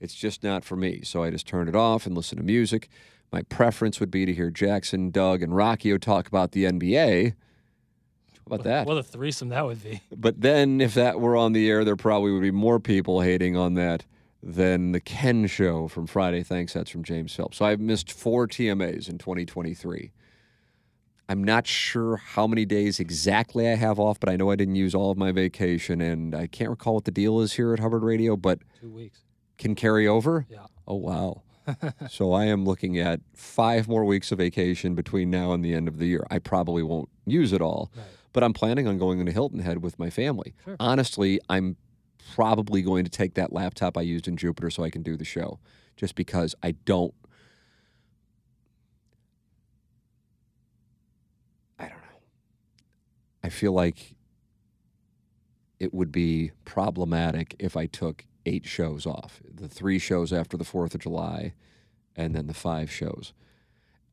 it's 0.00 0.14
just 0.14 0.44
not 0.44 0.64
for 0.64 0.76
me. 0.76 1.00
So 1.02 1.22
I 1.22 1.30
just 1.30 1.46
turned 1.46 1.70
it 1.70 1.74
off 1.74 2.04
and 2.04 2.14
listened 2.14 2.40
to 2.40 2.44
music. 2.44 2.90
My 3.32 3.40
preference 3.40 4.00
would 4.00 4.10
be 4.10 4.26
to 4.26 4.34
hear 4.34 4.50
Jackson, 4.50 5.10
Doug, 5.10 5.42
and 5.42 5.54
Rockio 5.54 5.98
talk 5.98 6.28
about 6.28 6.52
the 6.52 6.64
NBA. 6.64 7.34
How 8.48 8.54
about 8.56 8.64
that? 8.64 8.86
What 8.86 8.98
a 8.98 9.02
threesome 9.02 9.48
that 9.50 9.64
would 9.64 9.82
be. 9.82 10.02
But 10.16 10.40
then, 10.40 10.80
if 10.80 10.94
that 10.94 11.20
were 11.20 11.36
on 11.36 11.52
the 11.52 11.68
air, 11.70 11.84
there 11.84 11.96
probably 11.96 12.32
would 12.32 12.42
be 12.42 12.50
more 12.50 12.78
people 12.80 13.20
hating 13.22 13.56
on 13.56 13.74
that 13.74 14.04
than 14.42 14.92
the 14.92 15.00
Ken 15.00 15.46
show 15.46 15.88
from 15.88 16.06
Friday. 16.06 16.42
Thanks, 16.42 16.74
that's 16.74 16.90
from 16.90 17.02
James 17.04 17.34
Phelps. 17.34 17.56
So 17.58 17.64
I've 17.64 17.80
missed 17.80 18.12
four 18.12 18.46
TMAs 18.46 19.08
in 19.08 19.16
2023. 19.18 20.12
I'm 21.26 21.42
not 21.42 21.66
sure 21.66 22.16
how 22.16 22.46
many 22.46 22.66
days 22.66 23.00
exactly 23.00 23.66
I 23.66 23.76
have 23.76 23.98
off, 23.98 24.20
but 24.20 24.28
I 24.28 24.36
know 24.36 24.50
I 24.50 24.56
didn't 24.56 24.74
use 24.76 24.94
all 24.94 25.10
of 25.10 25.16
my 25.16 25.32
vacation, 25.32 26.02
and 26.02 26.34
I 26.34 26.46
can't 26.46 26.68
recall 26.68 26.94
what 26.94 27.06
the 27.06 27.10
deal 27.10 27.40
is 27.40 27.54
here 27.54 27.72
at 27.72 27.78
Hubbard 27.80 28.02
Radio, 28.02 28.36
but 28.36 28.58
Two 28.78 28.90
weeks. 28.90 29.20
can 29.56 29.74
carry 29.74 30.06
over. 30.06 30.44
Yeah. 30.50 30.66
Oh 30.86 30.96
wow. 30.96 31.40
so 32.10 32.32
I 32.34 32.44
am 32.44 32.66
looking 32.66 32.98
at 32.98 33.20
five 33.32 33.88
more 33.88 34.04
weeks 34.04 34.30
of 34.32 34.36
vacation 34.38 34.94
between 34.94 35.30
now 35.30 35.52
and 35.52 35.64
the 35.64 35.72
end 35.72 35.88
of 35.88 35.96
the 35.96 36.04
year. 36.06 36.26
I 36.30 36.38
probably 36.38 36.82
won't 36.82 37.08
use 37.24 37.54
it 37.54 37.62
all, 37.62 37.90
Right. 37.96 38.04
But 38.34 38.44
I'm 38.44 38.52
planning 38.52 38.86
on 38.86 38.98
going 38.98 39.20
into 39.20 39.32
Hilton 39.32 39.60
Head 39.60 39.82
with 39.82 39.98
my 39.98 40.10
family. 40.10 40.54
Sure. 40.64 40.76
Honestly, 40.78 41.40
I'm 41.48 41.76
probably 42.34 42.82
going 42.82 43.04
to 43.04 43.10
take 43.10 43.34
that 43.34 43.52
laptop 43.52 43.96
I 43.96 44.02
used 44.02 44.28
in 44.28 44.36
Jupiter 44.36 44.68
so 44.68 44.82
I 44.82 44.90
can 44.90 45.02
do 45.02 45.16
the 45.16 45.24
show, 45.24 45.60
just 45.96 46.16
because 46.16 46.54
I 46.62 46.72
don't. 46.72 47.14
I 51.78 51.84
don't 51.84 51.92
know. 51.92 52.20
I 53.42 53.48
feel 53.48 53.72
like 53.72 54.16
it 55.78 55.94
would 55.94 56.10
be 56.10 56.50
problematic 56.64 57.54
if 57.58 57.76
I 57.76 57.86
took 57.86 58.24
eight 58.46 58.66
shows 58.66 59.06
off 59.06 59.40
the 59.48 59.68
three 59.68 59.98
shows 59.98 60.32
after 60.32 60.56
the 60.56 60.64
4th 60.64 60.94
of 60.94 61.00
July, 61.00 61.54
and 62.16 62.34
then 62.34 62.46
the 62.46 62.54
five 62.54 62.90
shows. 62.90 63.32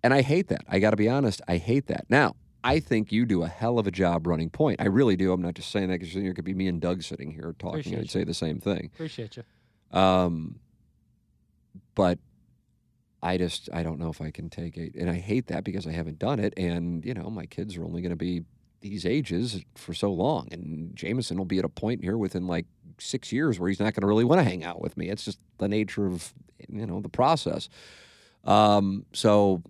And 0.04 0.14
I 0.14 0.22
hate 0.22 0.48
that. 0.48 0.64
I 0.68 0.80
got 0.80 0.92
to 0.92 0.98
be 0.98 1.10
honest. 1.10 1.42
I 1.48 1.58
hate 1.58 1.88
that. 1.88 2.06
Now, 2.10 2.36
I 2.64 2.80
think 2.80 3.12
you 3.12 3.26
do 3.26 3.44
a 3.44 3.48
hell 3.48 3.80
of 3.80 3.88
a 3.88 3.92
job 3.92 4.28
running 4.28 4.50
point. 4.50 4.82
I 4.82 4.86
really 4.86 5.16
do. 5.16 5.32
I'm 5.32 5.42
not 5.42 5.56
just 5.56 5.72
saying 5.72 5.90
that 5.90 6.00
because 6.00 6.14
there 6.14 6.34
could 6.34 6.46
be 6.46 6.54
me 6.54 6.68
and 6.68 6.80
Doug 6.80 7.02
sitting 7.04 7.32
here 7.32 7.56
talking. 7.58 7.80
Appreciate 7.80 7.98
I'd 7.98 8.04
you. 8.04 8.08
say 8.10 8.24
the 8.24 8.34
same 8.34 8.60
thing. 8.60 8.92
Appreciate 8.94 9.38
you. 9.38 9.44
Um, 9.98 10.60
but 11.96 12.20
I 13.24 13.38
just 13.38 13.70
I 13.74 13.84
don't 13.84 14.00
know 14.00 14.10
if 14.10 14.22
I 14.22 14.32
can 14.32 14.50
take 14.50 14.78
it, 14.78 14.96
and 14.96 15.10
I 15.10 15.16
hate 15.16 15.48
that 15.48 15.64
because 15.64 15.88
I 15.88 15.92
haven't 15.92 16.20
done 16.20 16.40
it, 16.40 16.54
and 16.58 17.04
you 17.06 17.14
know 17.14 17.30
my 17.30 17.46
kids 17.46 17.78
are 17.78 17.84
only 17.84 18.02
going 18.02 18.12
to 18.12 18.16
be 18.16 18.44
these 18.82 19.06
ages 19.06 19.64
for 19.76 19.94
so 19.94 20.12
long, 20.12 20.48
and 20.52 20.96
Jameson 20.96 21.38
will 21.38 21.46
be 21.46 21.60
at 21.60 21.66
a 21.66 21.70
point 21.70 22.04
here 22.04 22.18
within 22.18 22.48
like 22.48 22.66
six 23.00 23.32
years 23.32 23.60
where 23.60 23.70
he's 23.70 23.80
not 23.80 23.94
going 23.94 24.02
to 24.02 24.08
really 24.08 24.24
want 24.24 24.40
to 24.40 24.44
hang 24.44 24.64
out 24.64 24.82
with 24.82 24.98
me. 24.98 25.10
It's 25.10 25.26
just 25.26 25.40
the 25.58 25.68
nature 25.68 26.08
of 26.08 26.34
you 26.68 26.86
know 26.86 27.00
the 27.00 27.10
process. 27.10 27.70
Um, 28.44 29.06
so 29.14 29.62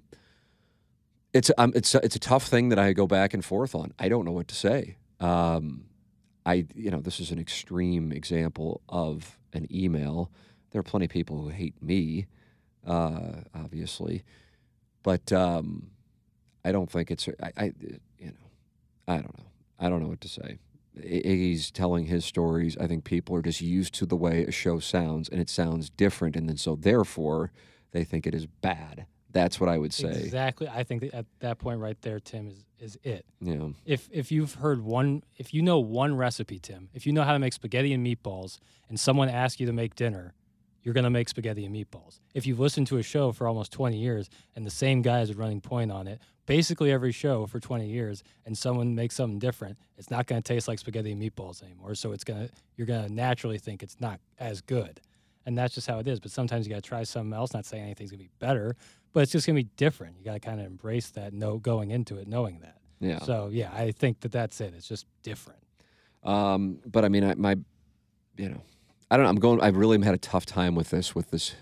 it's 1.34 1.52
um, 1.58 1.72
it's 1.76 1.94
it's 1.96 2.16
a 2.16 2.20
tough 2.20 2.48
thing 2.48 2.70
that 2.70 2.80
I 2.80 2.94
go 2.94 3.08
back 3.08 3.34
and 3.34 3.44
forth 3.44 3.74
on. 3.76 3.94
I 4.00 4.10
don't 4.10 4.26
know 4.26 4.32
what 4.32 4.48
to 4.50 4.56
say. 4.56 4.98
Um, 5.20 5.86
I 6.46 6.66
you 6.76 6.92
know 6.92 7.00
this 7.00 7.20
is 7.20 7.32
an 7.32 7.40
extreme 7.40 8.12
example 8.12 8.82
of 8.90 9.38
an 9.54 9.68
email. 9.72 10.32
There 10.72 10.80
are 10.80 10.84
plenty 10.84 11.06
of 11.06 11.12
people 11.12 11.42
who 11.42 11.50
hate 11.50 11.82
me, 11.82 12.28
uh, 12.86 13.42
obviously, 13.54 14.24
but 15.04 15.32
um, 15.32 15.92
I 16.64 16.72
don't 16.72 16.92
think 16.92 17.12
it's 17.12 17.28
I, 17.42 17.52
I 17.58 17.74
you 18.18 18.28
know 18.28 18.34
I 19.08 19.16
don't 19.16 19.38
know 19.38 19.46
I 19.80 19.90
don't 19.90 20.02
know 20.02 20.10
what 20.10 20.22
to 20.22 20.30
say. 20.30 20.60
Iggy's 20.98 21.72
telling 21.72 22.08
his 22.08 22.26
stories. 22.26 22.76
I 22.78 22.86
think 22.88 23.06
people 23.06 23.34
are 23.38 23.42
just 23.42 23.62
used 23.62 23.94
to 23.96 24.06
the 24.06 24.18
way 24.18 24.44
a 24.44 24.52
show 24.52 24.80
sounds, 24.80 25.30
and 25.30 25.40
it 25.40 25.50
sounds 25.50 25.90
different, 25.90 26.36
and 26.36 26.50
then 26.50 26.58
so 26.58 26.76
therefore 26.76 27.52
they 27.92 28.04
think 28.04 28.28
it 28.28 28.36
is 28.36 28.46
bad. 28.46 29.06
That's 29.32 29.60
what 29.60 29.70
I 29.70 29.78
would 29.78 29.94
say. 29.94 30.12
Exactly. 30.12 30.68
I 30.68 30.84
think 30.84 31.02
that 31.02 31.14
at 31.14 31.26
that 31.40 31.58
point 31.58 31.80
right 31.80 32.00
there, 32.02 32.20
Tim 32.20 32.48
is 32.48 32.66
is 32.80 32.98
it. 33.04 33.26
Know, 33.40 33.76
If 33.86 34.10
if 34.12 34.32
you've 34.32 34.56
heard 34.56 34.82
one, 34.84 35.24
if 35.38 35.54
you 35.54 35.62
know 35.62 35.80
one 35.80 36.16
recipe, 36.16 36.60
Tim, 36.60 36.90
if 36.94 37.06
you 37.06 37.14
know 37.14 37.24
how 37.24 37.34
to 37.34 37.40
make 37.40 37.54
spaghetti 37.54 37.94
and 37.94 38.06
meatballs, 38.06 38.58
and 38.90 39.00
someone 39.00 39.30
asks 39.30 39.60
you 39.60 39.68
to 39.68 39.74
make 39.74 39.96
dinner, 39.96 40.34
you're 40.82 40.96
gonna 40.96 41.12
make 41.12 41.30
spaghetti 41.30 41.64
and 41.64 41.76
meatballs. 41.76 42.20
If 42.34 42.48
you've 42.48 42.60
listened 42.60 42.88
to 42.88 42.98
a 42.98 43.04
show 43.04 43.32
for 43.32 43.48
almost 43.48 43.72
20 43.72 43.98
years 43.98 44.30
and 44.56 44.66
the 44.66 44.72
same 44.72 45.04
guys 45.04 45.30
are 45.30 45.36
running 45.36 45.62
point 45.62 45.92
on 45.92 46.08
it, 46.08 46.20
basically 46.48 46.92
every 46.92 47.12
show 47.12 47.46
for 47.46 47.60
20 47.60 47.88
years, 47.88 48.24
and 48.46 48.58
someone 48.58 48.96
makes 48.96 49.16
something 49.16 49.38
different, 49.38 49.78
it's 49.98 50.10
not 50.10 50.26
gonna 50.26 50.42
taste 50.42 50.68
like 50.68 50.80
spaghetti 50.80 51.12
and 51.12 51.22
meatballs 51.22 51.62
anymore. 51.62 51.94
So 51.94 52.12
it's 52.14 52.24
gonna 52.24 52.50
you're 52.76 52.88
gonna 52.88 53.10
naturally 53.10 53.60
think 53.60 53.84
it's 53.84 54.02
not 54.02 54.20
as 54.40 54.62
good. 54.62 55.00
And 55.46 55.58
that's 55.58 55.74
just 55.74 55.88
how 55.88 55.98
it 56.00 56.08
is. 56.08 56.20
But 56.20 56.30
sometimes 56.32 56.68
you 56.68 56.70
got 56.70 56.84
to 56.84 56.88
try 56.88 57.02
something 57.04 57.34
else. 57.34 57.54
Not 57.54 57.66
saying 57.66 57.84
anything's 57.84 58.12
gonna 58.12 58.24
be 58.24 58.30
better, 58.40 58.76
but 59.14 59.24
it's 59.24 59.32
just 59.32 59.46
gonna 59.48 59.58
be 59.58 59.70
different. 59.78 60.18
You 60.20 60.26
got 60.26 60.34
to 60.34 60.40
kind 60.40 60.60
of 60.60 60.66
embrace 60.66 61.10
that. 61.12 61.34
No, 61.34 61.58
going 61.58 61.92
into 61.92 62.18
it, 62.18 62.28
knowing 62.28 62.60
that. 62.62 62.78
yeah. 63.00 63.20
So 63.20 63.50
yeah, 63.52 63.72
I 63.74 63.92
think 63.92 64.22
that 64.22 64.32
that's 64.32 64.62
it. 64.62 64.74
It's 64.76 64.88
just 64.88 65.06
different. 65.24 65.60
Um, 66.24 66.80
but 66.86 67.04
I 67.04 67.10
mean, 67.10 67.24
I, 67.24 67.34
my, 67.36 67.56
you 68.38 68.50
know, 68.50 68.62
I 69.10 69.18
don't 69.18 69.24
know. 69.26 69.30
I'm 69.30 69.40
going. 69.40 69.62
I've 69.62 69.78
really 69.78 70.02
had 70.04 70.14
a 70.14 70.20
tough 70.20 70.46
time 70.46 70.76
with 70.76 70.90
this 70.90 71.16
with 71.16 71.32
this 71.32 71.56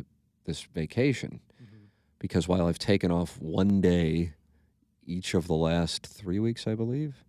this 0.45 0.63
vacation 0.63 1.39
because 2.19 2.47
while 2.47 2.67
I've 2.67 2.79
taken 2.79 3.11
off 3.11 3.39
one 3.39 3.81
day 3.81 4.33
each 5.05 5.33
of 5.33 5.47
the 5.47 5.55
last 5.55 6.05
three 6.05 6.39
weeks, 6.39 6.67
I 6.67 6.75
believe, 6.75 7.23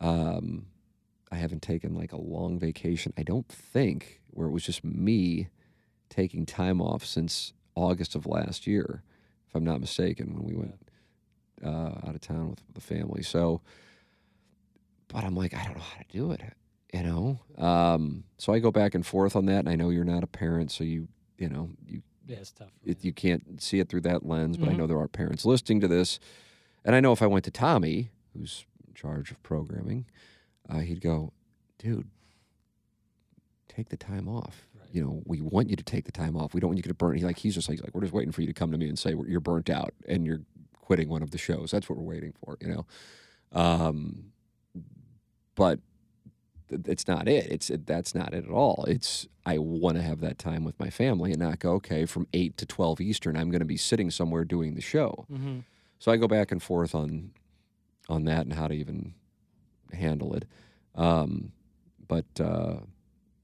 um, 0.00 0.66
I 1.30 1.36
haven't 1.36 1.62
taken 1.62 1.94
like 1.94 2.12
a 2.12 2.20
long 2.20 2.58
vacation. 2.58 3.12
I 3.18 3.22
don't 3.22 3.48
think 3.48 4.20
where 4.30 4.46
it 4.46 4.52
was 4.52 4.62
just 4.62 4.84
me 4.84 5.48
taking 6.08 6.46
time 6.46 6.80
off 6.80 7.04
since 7.04 7.52
August 7.74 8.14
of 8.14 8.24
last 8.26 8.66
year, 8.66 9.02
if 9.48 9.54
I'm 9.54 9.64
not 9.64 9.80
mistaken, 9.80 10.34
when 10.34 10.44
we 10.44 10.54
went 10.54 10.74
uh, 11.64 12.06
out 12.06 12.14
of 12.14 12.20
town 12.20 12.50
with 12.50 12.60
the 12.74 12.80
family. 12.80 13.22
So, 13.22 13.60
but 15.08 15.24
I'm 15.24 15.34
like, 15.34 15.54
I 15.54 15.64
don't 15.64 15.76
know 15.76 15.82
how 15.82 15.98
to 16.02 16.06
do 16.12 16.32
it, 16.32 16.42
you 16.92 17.02
know. 17.02 17.40
Um, 17.56 18.24
so 18.36 18.52
I 18.52 18.58
go 18.58 18.70
back 18.70 18.94
and 18.94 19.04
forth 19.06 19.34
on 19.34 19.46
that, 19.46 19.60
and 19.60 19.68
I 19.68 19.74
know 19.76 19.90
you're 19.90 20.04
not 20.04 20.22
a 20.22 20.26
parent, 20.28 20.70
so 20.70 20.84
you, 20.84 21.08
you 21.38 21.48
know, 21.48 21.70
you 21.86 22.02
Yeah, 22.26 22.36
it's 22.36 22.52
tough. 22.52 22.68
it, 22.84 23.02
you 23.04 23.12
can't 23.12 23.60
see 23.62 23.80
it 23.80 23.88
through 23.88 24.02
that 24.02 24.26
lens. 24.26 24.58
But 24.58 24.68
I 24.68 24.72
Mhm. 24.72 24.78
know 24.78 24.86
there 24.86 24.98
are 24.98 25.08
parents 25.08 25.44
listening 25.46 25.80
to 25.80 25.88
this, 25.88 26.20
and 26.84 26.94
I 26.94 27.00
know 27.00 27.12
if 27.12 27.22
I 27.22 27.26
went 27.26 27.44
to 27.46 27.50
Tommy, 27.50 28.10
who's 28.34 28.66
in 28.86 28.92
charge 28.94 29.30
of 29.30 29.42
programming, 29.42 30.04
uh, 30.68 30.80
he'd 30.80 31.00
go, 31.00 31.32
"Dude, 31.78 32.10
take 33.66 33.88
the 33.88 33.96
time 33.96 34.28
off. 34.28 34.67
You 34.90 35.02
know, 35.02 35.22
we 35.26 35.40
want 35.40 35.68
you 35.70 35.76
to 35.76 35.82
take 35.84 36.04
the 36.06 36.12
time 36.12 36.36
off. 36.36 36.54
We 36.54 36.60
don't 36.60 36.68
want 36.70 36.78
you 36.78 36.82
to 36.88 36.94
burn." 36.94 37.16
He 37.16 37.24
like 37.24 37.38
he's 37.38 37.54
just 37.54 37.68
like, 37.68 37.80
like 37.82 37.94
we're 37.94 38.00
just 38.02 38.12
waiting 38.14 38.32
for 38.32 38.40
you 38.40 38.46
to 38.46 38.52
come 38.54 38.72
to 38.72 38.78
me 38.78 38.88
and 38.88 38.98
say 38.98 39.14
you're 39.26 39.40
burnt 39.40 39.68
out 39.70 39.92
and 40.08 40.26
you're 40.26 40.40
quitting 40.80 41.08
one 41.08 41.22
of 41.22 41.30
the 41.30 41.38
shows. 41.38 41.70
That's 41.70 41.88
what 41.88 41.98
we're 41.98 42.04
waiting 42.04 42.32
for. 42.44 42.56
You 42.60 42.68
know, 42.68 42.86
um, 43.52 44.32
but 45.54 45.80
th- 46.68 46.82
it's 46.86 47.06
not 47.08 47.28
it. 47.28 47.46
It's 47.50 47.70
it, 47.70 47.86
that's 47.86 48.14
not 48.14 48.32
it 48.34 48.44
at 48.44 48.50
all. 48.50 48.84
It's 48.88 49.26
I 49.44 49.58
want 49.58 49.96
to 49.96 50.02
have 50.02 50.20
that 50.20 50.38
time 50.38 50.64
with 50.64 50.78
my 50.78 50.90
family 50.90 51.30
and 51.32 51.40
not 51.40 51.58
go 51.58 51.72
okay 51.74 52.04
from 52.06 52.26
eight 52.32 52.56
to 52.58 52.66
twelve 52.66 53.00
Eastern. 53.00 53.36
I'm 53.36 53.50
going 53.50 53.60
to 53.60 53.66
be 53.66 53.76
sitting 53.76 54.10
somewhere 54.10 54.44
doing 54.44 54.74
the 54.74 54.80
show. 54.82 55.26
hmm 55.28 55.58
So 55.98 56.12
I 56.12 56.16
go 56.16 56.28
back 56.28 56.50
and 56.52 56.62
forth 56.62 56.94
on 56.94 57.32
on 58.08 58.24
that 58.24 58.46
and 58.46 58.54
how 58.54 58.68
to 58.68 58.74
even 58.74 59.14
handle 59.92 60.34
it. 60.34 60.46
Um, 60.94 61.52
but 62.06 62.24
uh, 62.40 62.76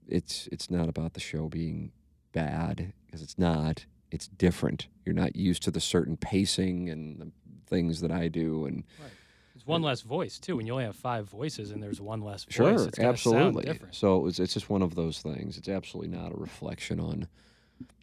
it's 0.09 0.49
it's 0.53 0.71
not 0.71 0.89
about 0.89 1.15
the 1.15 1.21
show 1.21 1.49
being 1.49 1.93
bad 2.33 2.93
because 3.07 3.23
it's 3.23 3.39
not. 3.39 3.87
It's 4.11 4.29
different. 4.29 4.87
You're 5.05 5.15
not 5.15 5.35
used 5.35 5.63
to 5.65 5.71
the 5.73 5.81
certain 5.81 6.17
pacing 6.17 6.89
and 6.89 7.19
the 7.21 7.31
things 7.67 8.01
that 8.01 8.13
I 8.13 8.29
do, 8.29 8.65
and 8.67 8.85
It's 9.57 9.67
one 9.67 9.83
less 9.83 10.03
voice 10.03 10.39
too. 10.39 10.57
When 10.57 10.67
you 10.67 10.73
only 10.73 10.85
have 10.85 10.95
five 10.95 11.29
voices 11.29 11.71
and 11.73 11.83
there's 11.83 12.01
one 12.01 12.21
less 12.21 12.45
voice, 12.45 12.55
Sure, 12.55 12.89
it's 12.89 12.99
absolutely. 12.99 13.65
different. 13.65 13.95
So 13.95 14.17
it 14.19 14.23
was, 14.23 14.39
it's 14.39 14.55
just 14.55 14.71
one 14.71 14.83
of 14.83 14.95
those 14.95 15.21
things. 15.21 15.57
It's 15.59 15.69
absolutely 15.69 16.17
not 16.17 16.33
a 16.33 16.37
reflection 16.37 17.01
on 17.01 17.27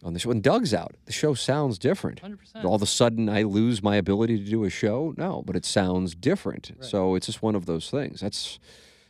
on 0.04 0.12
the 0.12 0.18
show. 0.18 0.28
When 0.28 0.42
Doug's 0.42 0.74
out, 0.74 0.96
the 1.06 1.12
show 1.12 1.32
sounds 1.32 1.78
different. 1.78 2.20
Hundred 2.20 2.40
percent. 2.40 2.64
All 2.66 2.74
of 2.74 2.82
a 2.82 2.86
sudden, 2.86 3.28
I 3.30 3.42
lose 3.42 3.82
my 3.82 3.96
ability 3.96 4.38
to 4.38 4.50
do 4.50 4.64
a 4.64 4.70
show. 4.70 5.14
No, 5.16 5.42
but 5.46 5.56
it 5.56 5.64
sounds 5.64 6.14
different. 6.14 6.72
Right. 6.76 6.84
So 6.90 7.14
it's 7.14 7.26
just 7.26 7.42
one 7.42 7.54
of 7.54 7.64
those 7.64 7.88
things. 7.88 8.20
That's 8.20 8.58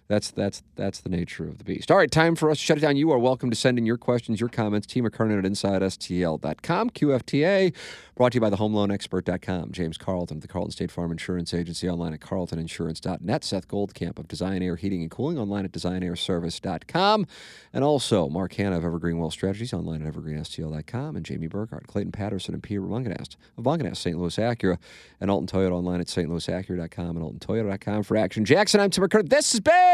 that's 0.08 0.30
that's 0.30 0.62
that's 0.76 1.00
the 1.00 1.08
nature 1.08 1.44
of 1.44 1.58
the 1.58 1.64
beast. 1.64 1.90
All 1.90 1.96
right, 1.96 2.10
time 2.10 2.36
for 2.36 2.50
us 2.50 2.58
to 2.58 2.64
shut 2.64 2.78
it 2.78 2.80
down. 2.80 2.96
You 2.96 3.10
are 3.12 3.18
welcome 3.18 3.50
to 3.50 3.56
send 3.56 3.78
in 3.78 3.86
your 3.86 3.96
questions, 3.96 4.40
your 4.40 4.48
comments. 4.48 4.86
T 4.86 5.00
McKernan 5.00 5.38
at 5.38 5.44
InsideSTL.com. 5.44 6.90
QFTA 6.90 7.74
brought 8.14 8.32
to 8.32 8.36
you 8.36 8.40
by 8.40 8.50
the 8.50 8.56
HomeLoanExpert.com. 8.56 9.72
James 9.72 9.96
Carlton 9.96 10.38
of 10.38 10.42
the 10.42 10.48
Carlton 10.48 10.72
State 10.72 10.90
Farm 10.90 11.10
Insurance 11.10 11.54
Agency 11.54 11.88
online 11.88 12.12
at 12.12 12.20
CarltonInsurance.net. 12.20 13.44
Seth 13.44 13.68
Goldcamp 13.68 14.18
of 14.18 14.28
Design 14.28 14.62
Aire 14.62 14.76
Heating 14.76 15.02
and 15.02 15.10
Cooling 15.10 15.38
online 15.38 15.64
at 15.64 15.72
DesignAireService.com. 15.72 17.26
And 17.72 17.84
also 17.84 18.28
Mark 18.28 18.54
Hannah 18.54 18.78
of 18.78 18.84
Evergreen 18.84 19.18
Wealth 19.18 19.32
Strategies 19.32 19.72
online 19.72 20.06
at 20.06 20.12
EvergreenSTL.com. 20.12 21.16
And 21.16 21.24
Jamie 21.24 21.46
Burkhardt, 21.46 21.86
Clayton 21.86 22.12
Patterson, 22.12 22.54
and 22.54 22.62
Peter 22.62 22.82
Mungenast 22.82 23.36
of 23.56 23.64
Mungenast 23.64 23.96
St. 23.96 24.18
Louis 24.18 24.36
Acura. 24.36 24.78
And 25.20 25.30
Alton 25.30 25.46
Toyota 25.46 25.72
online 25.72 26.00
at 26.00 26.08
stlouisacura.com 26.08 27.16
and 27.16 27.24
AltonToyota.com 27.24 28.02
for 28.02 28.16
action. 28.16 28.44
Jackson, 28.44 28.80
I'm 28.80 28.90
Tim 28.90 29.04
McKernan. 29.04 29.28
This 29.28 29.52
has 29.52 29.60
been 29.60 29.91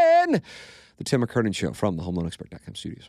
the 0.97 1.03
Tim 1.03 1.25
McKernan 1.25 1.55
Show 1.55 1.73
from 1.73 1.95
the 1.97 2.03
HomeLoanExpert.com 2.03 2.75
studios. 2.75 3.07